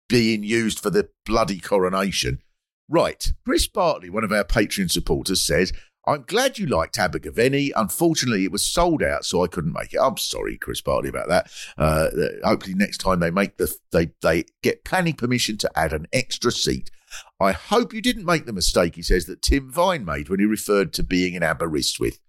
[0.08, 2.40] being used for the bloody coronation.
[2.88, 3.32] Right.
[3.44, 5.72] Chris Bartley, one of our Patreon supporters, says,
[6.08, 7.70] I'm glad you liked Abergavenny.
[7.76, 10.00] Unfortunately, it was sold out, so I couldn't make it.
[10.00, 11.52] I'm sorry, Chris Bartley, about that.
[11.76, 12.08] Uh,
[12.42, 16.50] hopefully, next time they make the they they get planning permission to add an extra
[16.50, 16.90] seat.
[17.38, 20.46] I hope you didn't make the mistake, he says, that Tim Vine made when he
[20.46, 22.20] referred to being in Aberystwyth.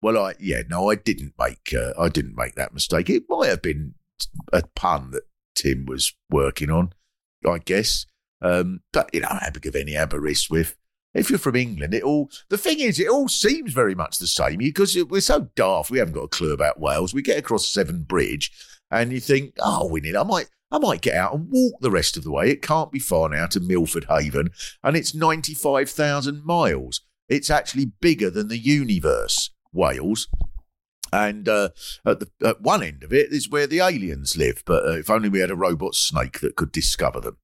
[0.00, 3.10] Well, I yeah, no, I didn't make uh, I didn't make that mistake.
[3.10, 3.94] It might have been
[4.52, 6.92] a pun that Tim was working on,
[7.46, 8.06] I guess.
[8.40, 10.76] Um, but you know, Abergavenny, Aberystwyth.
[11.16, 14.26] If you're from England, it all the thing is, it all seems very much the
[14.26, 15.90] same because we're so daft.
[15.90, 17.14] We haven't got a clue about Wales.
[17.14, 18.52] We get across Severn Bridge,
[18.90, 20.14] and you think, oh, we need.
[20.14, 22.50] I might, I might get out and walk the rest of the way.
[22.50, 24.50] It can't be far now to Milford Haven,
[24.84, 27.00] and it's ninety five thousand miles.
[27.28, 30.28] It's actually bigger than the universe, Wales.
[31.12, 31.70] And uh,
[32.04, 34.62] at, the, at one end of it is where the aliens live.
[34.66, 37.38] But uh, if only we had a robot snake that could discover them.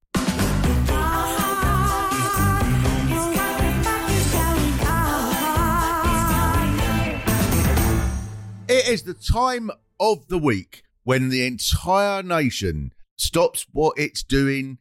[8.83, 14.79] It is the time of the week when the entire nation stops what it's doing,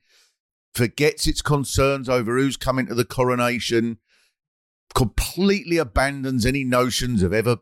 [0.74, 3.98] forgets its concerns over who's coming to the coronation,
[4.92, 7.58] completely abandons any notions of ever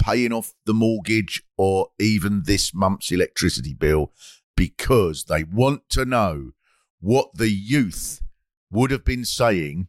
[0.00, 4.12] paying off the mortgage or even this month's electricity bill
[4.56, 6.50] because they want to know
[6.98, 8.20] what the youth
[8.68, 9.86] would have been saying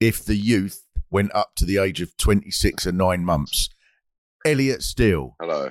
[0.00, 3.68] if the youth went up to the age of 26 and nine months.
[4.44, 5.70] Elliot Steel, Hello.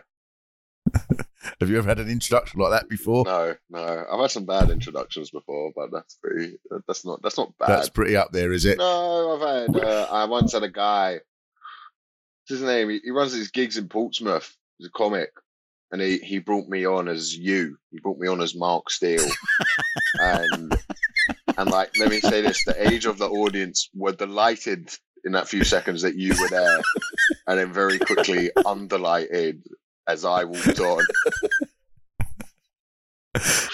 [1.59, 3.25] have you ever had an introduction like that before?
[3.25, 4.05] No, no.
[4.11, 6.57] I've had some bad introductions before, but that's pretty.
[6.87, 7.21] That's not.
[7.21, 7.69] That's not bad.
[7.69, 8.77] That's pretty up there, is it?
[8.77, 9.83] No, I've had.
[9.83, 11.13] Uh, I once had a guy.
[11.13, 12.89] What's his name?
[12.89, 14.55] He, he runs these gigs in Portsmouth.
[14.77, 15.31] He's a comic,
[15.91, 17.77] and he he brought me on as you.
[17.91, 19.25] He brought me on as Mark Steel,
[20.19, 20.77] and
[21.57, 24.89] and like let me say this: the age of the audience were delighted
[25.27, 26.81] in that few seconds that you were there,
[27.47, 29.61] and then very quickly underlighted
[30.07, 31.03] as I walked on.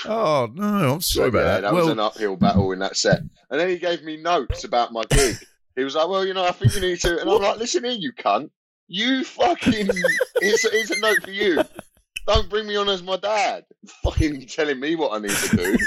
[0.05, 1.61] Oh no, I'm sorry So, about yeah, that.
[1.61, 3.19] that well, was an uphill battle in that set.
[3.49, 5.37] And then he gave me notes about my gig.
[5.77, 7.83] He was like, "Well, you know, I think you need to." And I'm like, "Listen
[7.85, 8.49] here, you cunt!
[8.89, 9.89] You fucking
[10.41, 11.63] here's, here's a note for you.
[12.27, 13.63] Don't bring me on as my dad.
[14.03, 15.77] Fucking telling me what I need to do."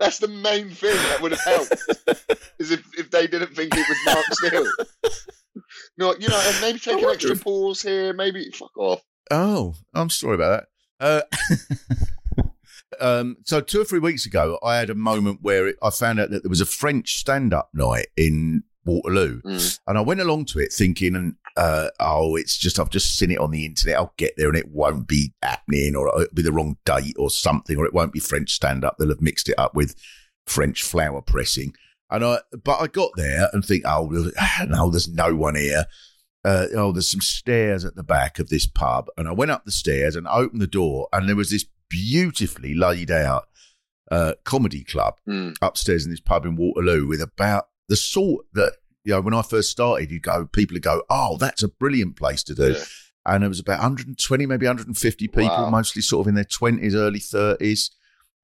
[0.05, 1.73] That's the main thing that would have helped.
[2.59, 4.67] Is if, if they didn't think it was Mark Steel.
[5.97, 8.13] No, you know, and maybe take an extra if- pause here.
[8.13, 9.03] Maybe fuck off.
[9.31, 10.65] oh, I'm sorry about
[11.01, 11.25] that.
[12.41, 12.43] Uh,
[13.01, 16.21] um, so two or three weeks ago, I had a moment where it, I found
[16.21, 19.79] out that there was a French stand-up night in Waterloo, Mm.
[19.87, 23.31] and I went along to it thinking, and uh, oh, it's just I've just seen
[23.31, 23.97] it on the internet.
[23.97, 27.31] I'll get there, and it won't be happening, or it'll be the wrong date, or
[27.31, 28.97] something, or it won't be French stand-up.
[28.99, 29.95] They'll have mixed it up with
[30.47, 31.75] French flower pressing.
[32.11, 34.07] And I, but I got there and think, oh
[34.67, 35.87] no, there's no one here.
[36.45, 39.65] Uh, oh, there's some stairs at the back of this pub, and I went up
[39.65, 43.45] the stairs and opened the door, and there was this beautifully laid out
[44.11, 45.55] uh, comedy club Mm.
[45.63, 48.75] upstairs in this pub in Waterloo with about the sort that
[49.05, 52.17] you know when I first started, you go, people would go, oh, that's a brilliant
[52.17, 52.73] place to do.
[52.73, 52.85] Yeah.
[53.27, 55.71] And there was about 120, maybe 150 people, Wow.
[55.71, 57.91] mostly sort of in their 20s, early 30s,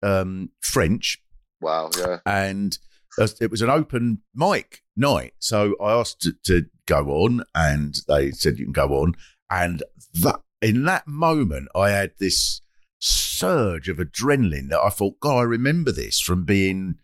[0.02, 1.18] um, French
[1.60, 2.18] Wow, yeah.
[2.24, 2.78] and
[3.18, 5.34] uh, it was an open mic night.
[5.38, 9.14] So I asked to, to go on, and they said you can go on.
[9.50, 9.82] And
[10.14, 12.62] that in that moment, I had this
[12.98, 16.96] surge of adrenaline that I thought, God, I remember this from being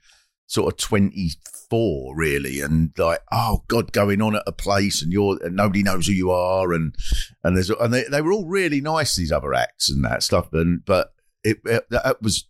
[0.46, 5.38] sort of 24 really and like oh god going on at a place and you're
[5.44, 6.94] and nobody knows who you are and
[7.42, 10.52] and there's and they, they were all really nice these other acts and that stuff
[10.52, 12.46] and but it, it that was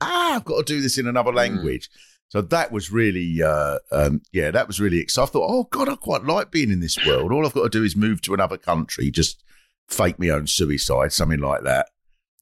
[0.00, 1.90] ah I've got to do this in another language.
[2.28, 5.28] So that was really uh um yeah that was really exciting.
[5.28, 7.32] I thought oh god I quite like being in this world.
[7.32, 9.42] All I've got to do is move to another country just
[9.88, 11.88] fake my own suicide something like that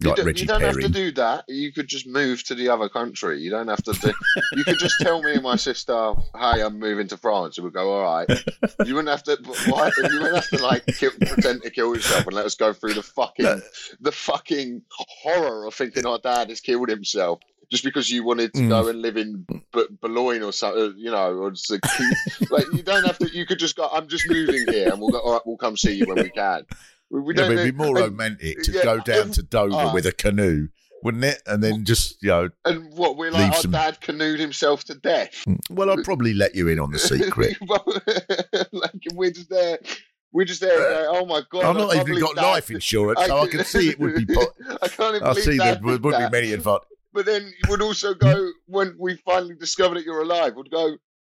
[0.01, 1.45] You like don't, you don't have to do that.
[1.49, 3.41] You could just move to the other country.
[3.41, 4.13] You don't have to do.
[4.57, 7.71] you could just tell me and my sister, "Hey, I'm moving to France," and we'll
[7.73, 8.29] go, "All right."
[8.85, 9.39] You wouldn't have to.
[9.71, 9.93] Why?
[9.97, 12.95] You wouldn't have to like kill, pretend to kill yourself and let us go through
[12.95, 13.63] the fucking
[14.01, 17.39] the fucking horror of thinking our dad has killed himself
[17.71, 18.69] just because you wanted to Mm.
[18.69, 20.95] go and live in B- Boulogne or something.
[20.99, 21.81] You know, or just like,
[22.51, 23.29] like you don't have to.
[23.33, 23.89] You could just go.
[23.93, 25.21] I'm just moving here, and we'll go.
[25.21, 26.67] All right, we'll come see you when we can.
[27.15, 29.95] We, we Yeah, it'd be more and- romantic to yeah, go down to Dover ah.
[29.95, 30.67] with a canoe,
[31.05, 31.41] wouldn't it?
[31.47, 34.95] And then just, you know, And what we're like, our some- dad canoed himself to
[34.95, 35.45] death.
[35.71, 37.57] well, I'd probably let you in on the secret.
[38.73, 39.79] Like we're just there.
[40.33, 40.77] We're just there.
[40.77, 41.65] Going, oh my god!
[41.65, 44.27] I've I not even got life insurance, so I can see it would be.
[44.35, 44.53] Po-
[44.83, 46.89] I can't even I see there would, be many advantages.
[47.13, 50.57] But then you would also go when we finally discover that you're alive.
[50.57, 50.97] Would go.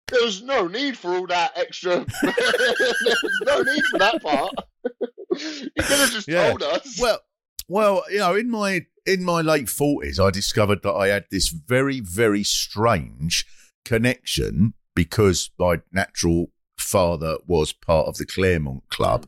[0.10, 2.06] There's no need for all that extra.
[2.24, 4.54] There's no need for that part.
[5.32, 6.50] you could have just Yeah.
[6.50, 7.00] told us.
[7.00, 7.20] Well,
[7.68, 11.50] well, you know, in my in my late forties, I discovered that I had this
[11.50, 13.46] very, very strange
[13.86, 19.28] connection because my natural father was part of the Clermont Club,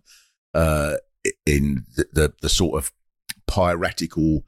[0.53, 0.95] uh,
[1.45, 2.91] in the, the the sort of
[3.47, 4.43] piratical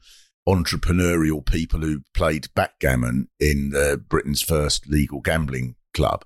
[0.48, 6.24] entrepreneurial people who played backgammon in the Britain's first legal gambling club,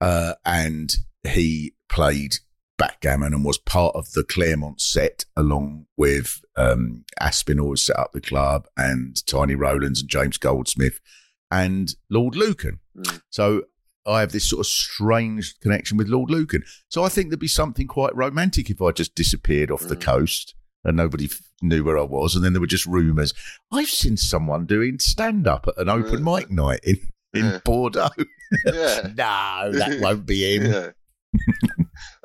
[0.00, 0.94] uh, and
[1.26, 2.36] he played
[2.76, 8.12] backgammon and was part of the Clermont set along with um, Aspinall who set up
[8.12, 11.00] the club and Tiny Rowlands and James Goldsmith
[11.50, 12.80] and Lord Lucan.
[12.96, 13.20] Mm.
[13.30, 13.62] So
[14.06, 16.64] I have this sort of strange connection with Lord Lucan.
[16.88, 20.02] So I think there'd be something quite romantic if I just disappeared off the Mm.
[20.02, 22.34] coast and nobody f- knew where I was.
[22.34, 23.32] And then there were just rumours.
[23.72, 26.36] I've seen someone doing stand up at an open Yeah.
[26.38, 26.98] mic night in,
[27.34, 27.58] in Yeah.
[27.64, 28.08] Bordeaux.
[28.66, 29.08] Yeah.
[29.16, 30.70] no, that won't be him.
[30.72, 30.90] Yeah.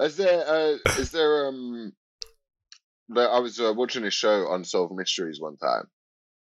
[0.05, 1.91] is there uh, is there um
[3.16, 5.86] I was uh, watching a show on Unsolved Mysteries one time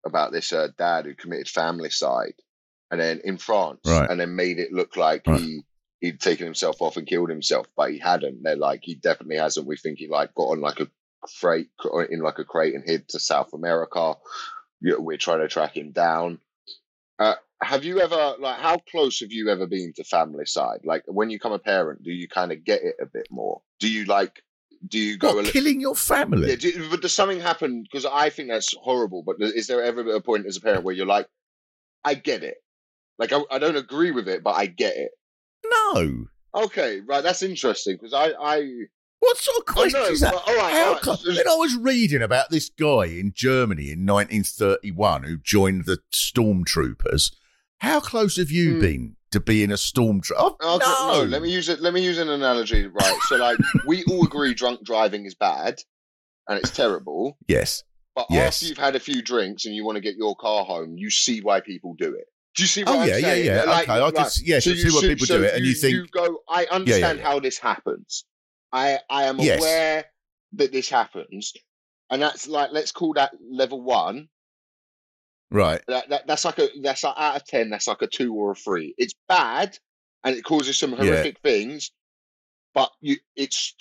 [0.06, 2.34] about this uh, dad who committed familicide
[2.90, 4.10] and then in France Right.
[4.10, 5.40] and then made it look like Right.
[5.40, 5.62] he
[6.00, 8.42] he'd taken himself off and killed himself, but he hadn't.
[8.44, 9.68] They're like he definitely hasn't.
[9.68, 10.88] We think he like got on like a
[11.40, 11.68] freight
[12.10, 14.14] in like a crate and hid to South America.
[14.82, 16.40] We're trying to track him down.
[17.20, 17.34] Uh,
[17.64, 20.86] have you ever like how close have you ever been to familicide?
[20.86, 23.62] Like when you become a parent, do you kind of get it a bit more?
[23.80, 24.44] Do you like?
[24.88, 25.34] Do you go?
[25.36, 26.50] What, li- killing your family?
[26.50, 27.82] yeah, do, but does something happen?
[27.84, 29.24] Because I think that's horrible.
[29.24, 31.28] But is there ever a point as a parent where you're like,
[32.06, 32.58] I get it.
[33.18, 35.12] Like I, I don't agree with it, but I get it.
[35.66, 36.26] No.
[36.54, 37.24] Okay, right.
[37.24, 38.70] That's interesting because I, I,
[39.20, 40.34] What sort of oh, I question know, is that?
[40.34, 43.32] but all right, How all right, co- just- I was reading about this guy in
[43.36, 47.32] Germany in 1931 who joined the stormtroopers,
[47.80, 48.80] how close have you Hmm.
[48.82, 50.32] been to being a stormtrooper?
[50.38, 51.24] Oh, no.
[51.24, 51.24] no.
[51.30, 51.80] let me use it.
[51.82, 52.88] Let me use an analogy.
[52.88, 53.18] Right.
[53.28, 55.76] So, like, we all agree drunk driving is bad,
[56.48, 57.38] and it's terrible.
[57.48, 57.84] Yes.
[58.16, 58.56] But Yes.
[58.56, 61.10] after you've had a few drinks and you want to get your car home, you
[61.12, 62.26] see why people do it.
[62.56, 63.46] Do you see what Oh, I'm yeah, yeah, saying?
[63.46, 63.64] yeah.
[63.66, 65.44] Like, Okay, I can right, s- yes, I you see why so- people so do
[65.44, 66.40] it, and you think- you go.
[66.50, 67.24] I understand yeah.
[67.26, 68.26] how this happens.
[68.72, 69.60] I I am Yes.
[69.60, 70.06] aware
[70.54, 71.54] that this happens,
[72.10, 74.30] and that's like let's call that level one.
[75.52, 75.82] Right.
[75.88, 77.70] That, that that's like a that's like out of ten.
[77.70, 78.94] That's like a two or a three.
[78.98, 79.78] It's bad,
[80.24, 80.98] and it causes some Yeah.
[80.98, 81.92] horrific things.
[82.74, 83.74] But you, it's.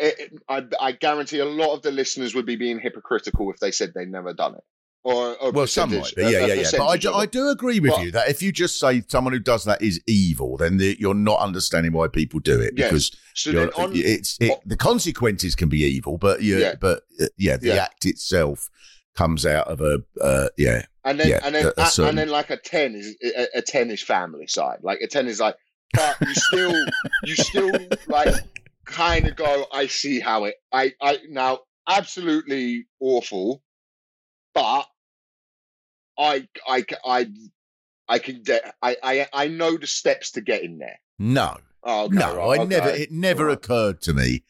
[0.00, 3.72] It, I, I guarantee a lot of the listeners would be being hypocritical if they
[3.72, 4.60] said they'd never done it.
[5.02, 6.22] Or, or Well, some might be.
[6.22, 6.70] Yeah, yeah, yeah.
[6.76, 9.32] But I do, I do agree with But- you that if you just say someone
[9.32, 13.10] who does that is evil, then the, you're not understanding why people do it because
[13.34, 16.74] So on- it's it, the consequences can be evil, but yeah, Yeah.
[16.80, 17.74] but uh, yeah, the Yeah.
[17.84, 18.68] act itself
[19.16, 20.82] comes out of a uh, yeah.
[21.08, 23.16] And then Yeah, and then a- a a- certain- and then like a ten is
[23.22, 24.82] a, a ten is familicide.
[24.82, 25.56] Like a ten is like,
[25.94, 26.74] but you still
[27.24, 28.34] you still like
[28.84, 29.66] kind of go.
[29.72, 30.54] I see how it.
[30.72, 33.62] I I now absolutely awful,
[34.54, 34.86] but
[36.18, 37.26] I I I
[38.08, 38.74] I can get.
[38.82, 41.00] I I I know the steps to get in there.
[41.18, 42.88] No, Oh, okay, no, right, I never.
[42.90, 43.54] It never Right.
[43.56, 44.44] occurred to me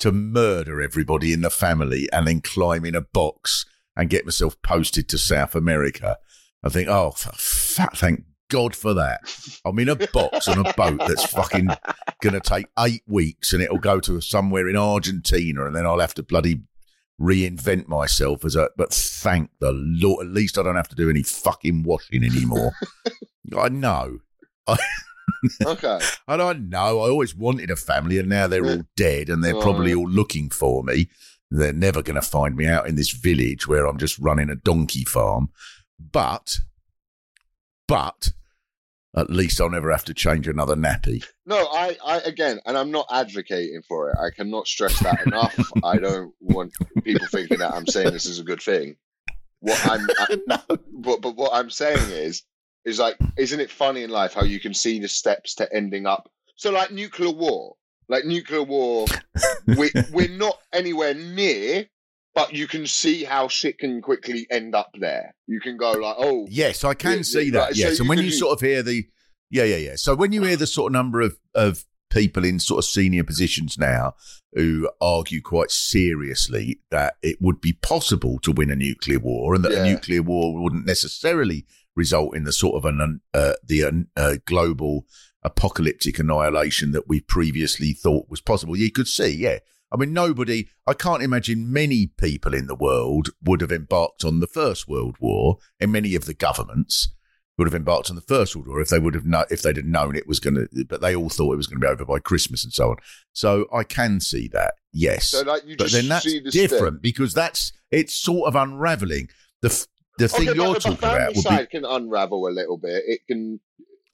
[0.00, 3.64] to murder everybody in the family and then climb in a box
[3.96, 6.18] and get myself posted to South America.
[6.62, 9.20] I think, oh, thank God for that.
[9.64, 11.68] I'm in a box on a boat that's fucking
[12.20, 16.00] going to take eight weeks and it'll go to somewhere in Argentina and then I'll
[16.00, 16.62] have to bloody
[17.20, 18.70] reinvent myself as a.
[18.76, 22.72] But thank the Lord, at least I don't have to do any fucking washing anymore.
[23.58, 24.18] I know.
[24.66, 24.78] I,
[25.64, 26.00] Okay.
[26.28, 29.56] and I know I always wanted a family, and now they're all dead, and they're
[29.56, 29.60] oh.
[29.60, 31.08] probably all looking for me.
[31.54, 34.56] They're never going to find me out in this village where I'm just running a
[34.56, 35.50] donkey farm.
[36.00, 36.58] But,
[37.86, 38.30] but,
[39.16, 41.24] at least I'll never have to change another nappy.
[41.46, 44.16] No, I, I again, and I'm not advocating for it.
[44.18, 45.56] I cannot stress that enough.
[45.84, 46.74] I don't want
[47.04, 48.96] people thinking that I'm saying this is a good thing.
[49.60, 50.06] What I'm,
[50.50, 50.60] I,
[50.92, 52.42] but but what I'm saying is,
[52.84, 56.06] is like, isn't it funny in life how you can see the steps to ending
[56.06, 56.28] up?
[56.56, 57.76] So like nuclear war,
[58.08, 59.06] like nuclear war,
[59.66, 61.86] we we're not anywhere near,
[62.34, 65.34] but you can see how shit can quickly end up there.
[65.46, 67.58] You can go like, oh, Yes, I can Yeah, see yeah, that.
[67.60, 69.06] right, so yes, and you when you do- sort of hear the,
[69.50, 69.96] yeah, yeah, yeah.
[69.96, 73.24] So when you hear the sort of number of of people in sort of senior
[73.24, 74.14] positions now
[74.52, 79.64] who argue quite seriously that it would be possible to win a nuclear war and
[79.64, 81.64] that a nuclear war wouldn't necessarily
[81.96, 85.06] result in the sort of an uh, the uh, global
[85.42, 88.76] apocalyptic annihilation that we previously thought was possible.
[88.76, 89.58] You could see, yeah.
[89.94, 94.40] I mean, nobody, I can't imagine many people in the world would have embarked on
[94.40, 97.08] the First World War, and many of the governments
[97.56, 99.76] would have embarked on the First World War if they would have known, if they'd
[99.76, 101.90] have known it was going to, but they all thought it was going to be
[101.90, 102.96] over by Christmas and so on.
[103.32, 105.28] So I can see that, yes.
[105.28, 108.56] So, like, you but just then that's see the different because that's, it's sort of
[108.56, 109.28] unraveling.
[109.62, 109.86] The,
[110.18, 113.04] the thing okay, you're talking about would be, can unravel a little bit.
[113.06, 113.60] It can.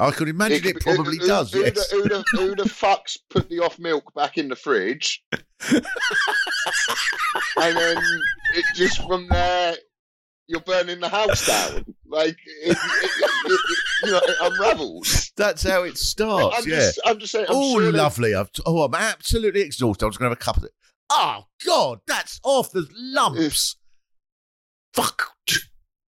[0.01, 1.89] I could imagine it, could- probably who- does, Who, yes.
[1.91, 5.23] the, who, the, who the fucks put the off milk back in the fridge?
[5.33, 5.85] and
[7.77, 7.97] then
[8.55, 9.77] it just from there,
[10.49, 11.85] you're burning the house down.
[12.07, 13.61] Like, it, it, it, it,
[14.05, 15.31] you know, it unravels.
[15.37, 16.77] That's how it starts, I'm yeah.
[16.77, 17.47] just, I'm just saying.
[17.49, 18.35] I'm oh, sure lovely.
[18.35, 20.05] I've, oh, I'm absolutely exhausted.
[20.05, 20.73] I'm just going to have a cup of it.
[21.11, 22.73] Oh, God, that's off.
[22.73, 23.77] There's lumps.
[24.95, 25.29] Fuck.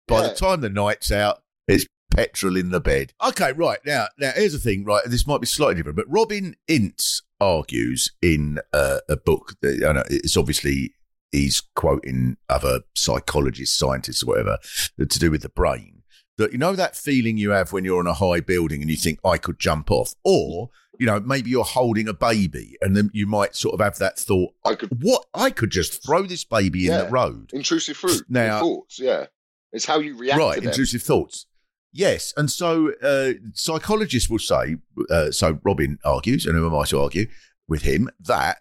[0.09, 0.29] By Yeah.
[0.29, 3.13] the time the night's out, it's petrol in the bed.
[3.27, 3.79] Okay, right.
[3.85, 5.03] Now, now here's the thing, right?
[5.07, 9.93] This might be slightly different, but Robin Ince argues in uh, a book that, I
[9.93, 10.95] know, it's obviously
[11.33, 14.59] he's quoting other psychologists, scientists, or whatever,
[14.99, 16.03] to do with the brain.
[16.39, 18.97] That you know that feeling you have when you're on a high building and you
[18.97, 23.11] think I could jump off, or you know maybe you're holding a baby and then
[23.13, 26.45] you might sort of have that thought, I could, what I could just throw this
[26.45, 27.51] baby in the road.
[27.53, 28.25] intrusive fruit.
[28.29, 29.27] Now- thoughts, yeah.
[29.73, 31.47] It's how you react right, intrusive thoughts.
[31.93, 34.77] Yes, and so uh, psychologists will say.
[35.11, 37.27] Uh, so Robin argues, and who am I to argue
[37.69, 38.59] with him that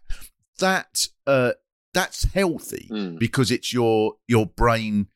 [0.60, 1.54] that uh,
[1.94, 3.20] that's healthy Mm.
[3.20, 5.08] because it's your your brain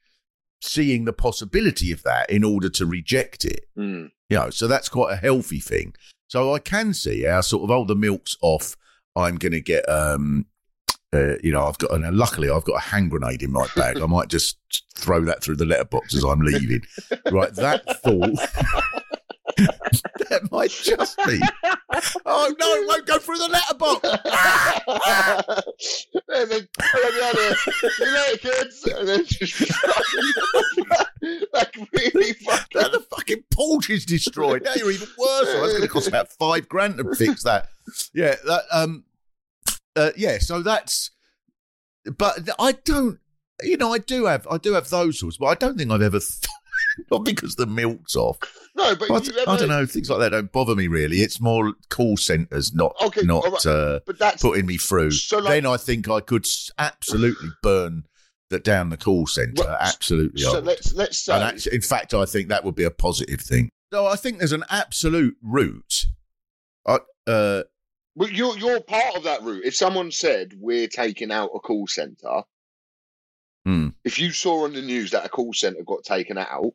[0.61, 3.66] seeing the possibility of that in order to reject it.
[3.78, 4.11] Mm.
[4.30, 5.93] You know, so that's quite a healthy thing.
[6.28, 8.76] So I can see how sort of oh the milk's off.
[9.16, 10.45] I'm going to get um,
[11.14, 13.99] uh, you know, I've got and luckily I've got a hand grenade in my bag.
[13.99, 14.57] I might just
[14.95, 16.82] throw that through the letterbox as I'm leaving.
[17.32, 18.36] right, that thought.
[20.30, 21.39] that might just be.
[22.26, 24.03] Oh no, it won't go through the letterbox.
[26.30, 27.55] and then, and then the
[27.99, 28.84] you later, kids.
[28.86, 29.59] And then just
[31.53, 32.82] like really fucking.
[32.82, 34.64] Now the fucking porch is destroyed.
[34.64, 35.53] Now you're even worse.
[35.53, 37.68] That's going to cost about five grand to fix that.
[38.14, 39.03] Yeah, that, um,
[39.96, 40.38] uh, yeah.
[40.39, 41.12] So that's,
[42.18, 43.20] but I don't.
[43.62, 46.02] You know, I do have, I do have those sorts, but I don't think I've
[46.02, 46.20] ever.
[46.20, 46.48] Th-
[47.10, 48.38] not because the milk's off.
[48.76, 49.86] No, but ever, I don't know.
[49.86, 51.18] Things like that don't bother me really.
[51.18, 53.66] It's more call centres, not Okay, not right.
[53.66, 55.12] uh, But that's putting me through.
[55.12, 56.46] So, like- then I think I could
[56.78, 58.04] absolutely burn
[58.50, 59.78] that down the call centre.
[59.80, 60.41] Absolutely.
[60.41, 63.41] So let's let's say And actually, in fact, I think that would be a positive
[63.41, 63.70] thing.
[63.91, 66.06] So I think there's an absolute route.
[66.88, 67.64] I, uh,
[68.16, 69.66] But you're you're part of that route.
[69.66, 72.43] If someone said we're taking out a call center,
[73.66, 73.89] Hmm.
[74.03, 76.74] if you saw on the news that a call center got taken out,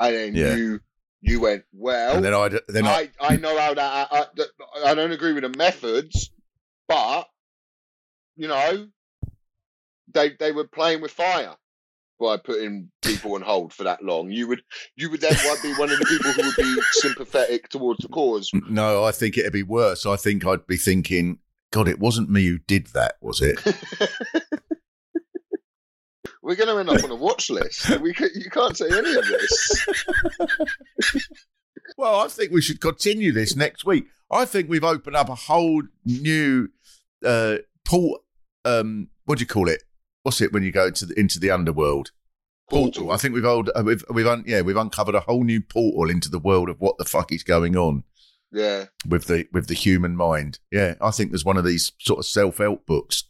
[0.00, 0.54] and then Yeah.
[0.56, 0.80] you
[1.20, 4.26] you went, well, and then I'd then I, I, I know how that I,
[4.84, 6.32] I, I don't agree with the methods,
[6.88, 7.28] but
[8.34, 8.88] you know
[10.08, 11.56] they they were playing with fire
[12.22, 14.30] by putting people on hold for that long.
[14.30, 14.62] You would
[14.96, 18.50] you would then be one of the people who would be sympathetic towards the cause.
[18.68, 20.06] no, I think it'd be worse.
[20.06, 21.38] I think I'd be thinking,
[21.72, 23.58] God, it wasn't me who did that, was it?
[26.42, 28.00] We're going to end up on a watch list.
[28.00, 29.86] We can, you can't say any of this.
[31.96, 34.06] well, I think we should continue this next week.
[34.28, 36.68] I think we've opened up a whole new
[37.24, 38.22] uh, port.
[38.64, 39.84] Um, what do you call it?
[40.22, 42.10] What's it when you go to the, into the underworld?
[42.70, 43.10] Portal.
[43.10, 46.08] I think we've old, uh, we've we've un, yeah we've uncovered a whole new portal
[46.08, 48.04] into the world of what the fuck is going on
[48.50, 48.86] Yeah.
[49.06, 50.58] with the with the human mind.
[50.70, 53.24] Yeah, I think there's one of these sort of self help books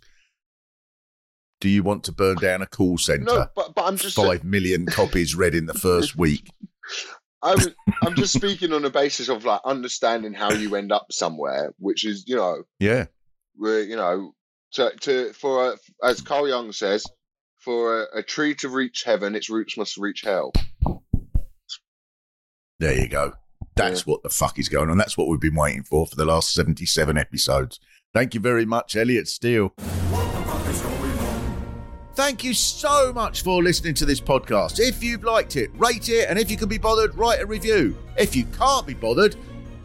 [1.60, 3.24] Do you want to burn down a call centre?
[3.24, 6.48] No, but but I'm just Five million copies read in the first week.
[7.42, 7.58] I'm
[8.02, 12.04] I'm just speaking on the basis of like understanding how you end up somewhere, which
[12.04, 13.06] is you know Yeah.
[13.56, 14.34] where you know
[14.72, 17.04] to to for a, as Carl Jung says,
[17.58, 20.52] for a, a tree to reach heaven, its roots must reach hell.
[22.78, 23.34] There you go.
[23.76, 24.98] That's what the fuck is going on.
[24.98, 27.80] That's what we've been waiting for for the last 77 episodes.
[28.12, 29.72] Thank you very much, Elliot Steel.
[32.14, 34.78] Thank you so much for listening to this podcast.
[34.78, 37.96] If you've liked it, rate it, and if you can be bothered, write a review.
[38.18, 39.34] If you can't be bothered,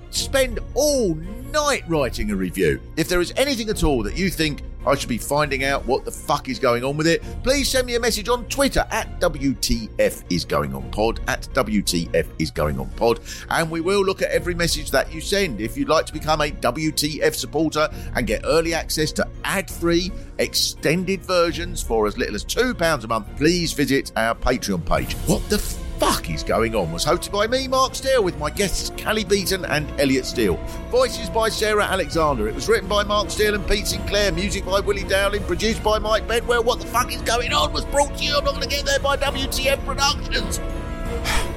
[0.09, 2.81] spend all night writing a review.
[2.97, 6.05] If there is anything at all that you think I should be finding out what
[6.05, 9.19] the fuck is going on with it, please send me a message on Twitter at
[9.19, 13.19] WTF is going on pod, at WTF is going on pod,
[13.49, 15.61] and we will look at every message that you send.
[15.61, 20.11] If you'd like to become a WTF supporter and get early access to ad free,
[20.39, 25.13] extended versions for as little as £2 a month, please visit our Patreon page.
[25.27, 25.57] What the
[26.00, 29.66] fuck is going on was hosted by me, Mark Steel, with my guests Cally Beaton
[29.66, 30.58] and Elliot Steel.
[30.89, 32.48] Voices by Sarah Alexander.
[32.48, 34.32] It was written by Mark Steel and Pete Sinclair.
[34.32, 35.43] Music by Willie Dowling.
[35.43, 36.64] Produced by Mike Bedwell.
[36.64, 38.38] What the fuck is going on was brought to you.
[38.38, 40.60] I'm not going to get there by WTF Productions.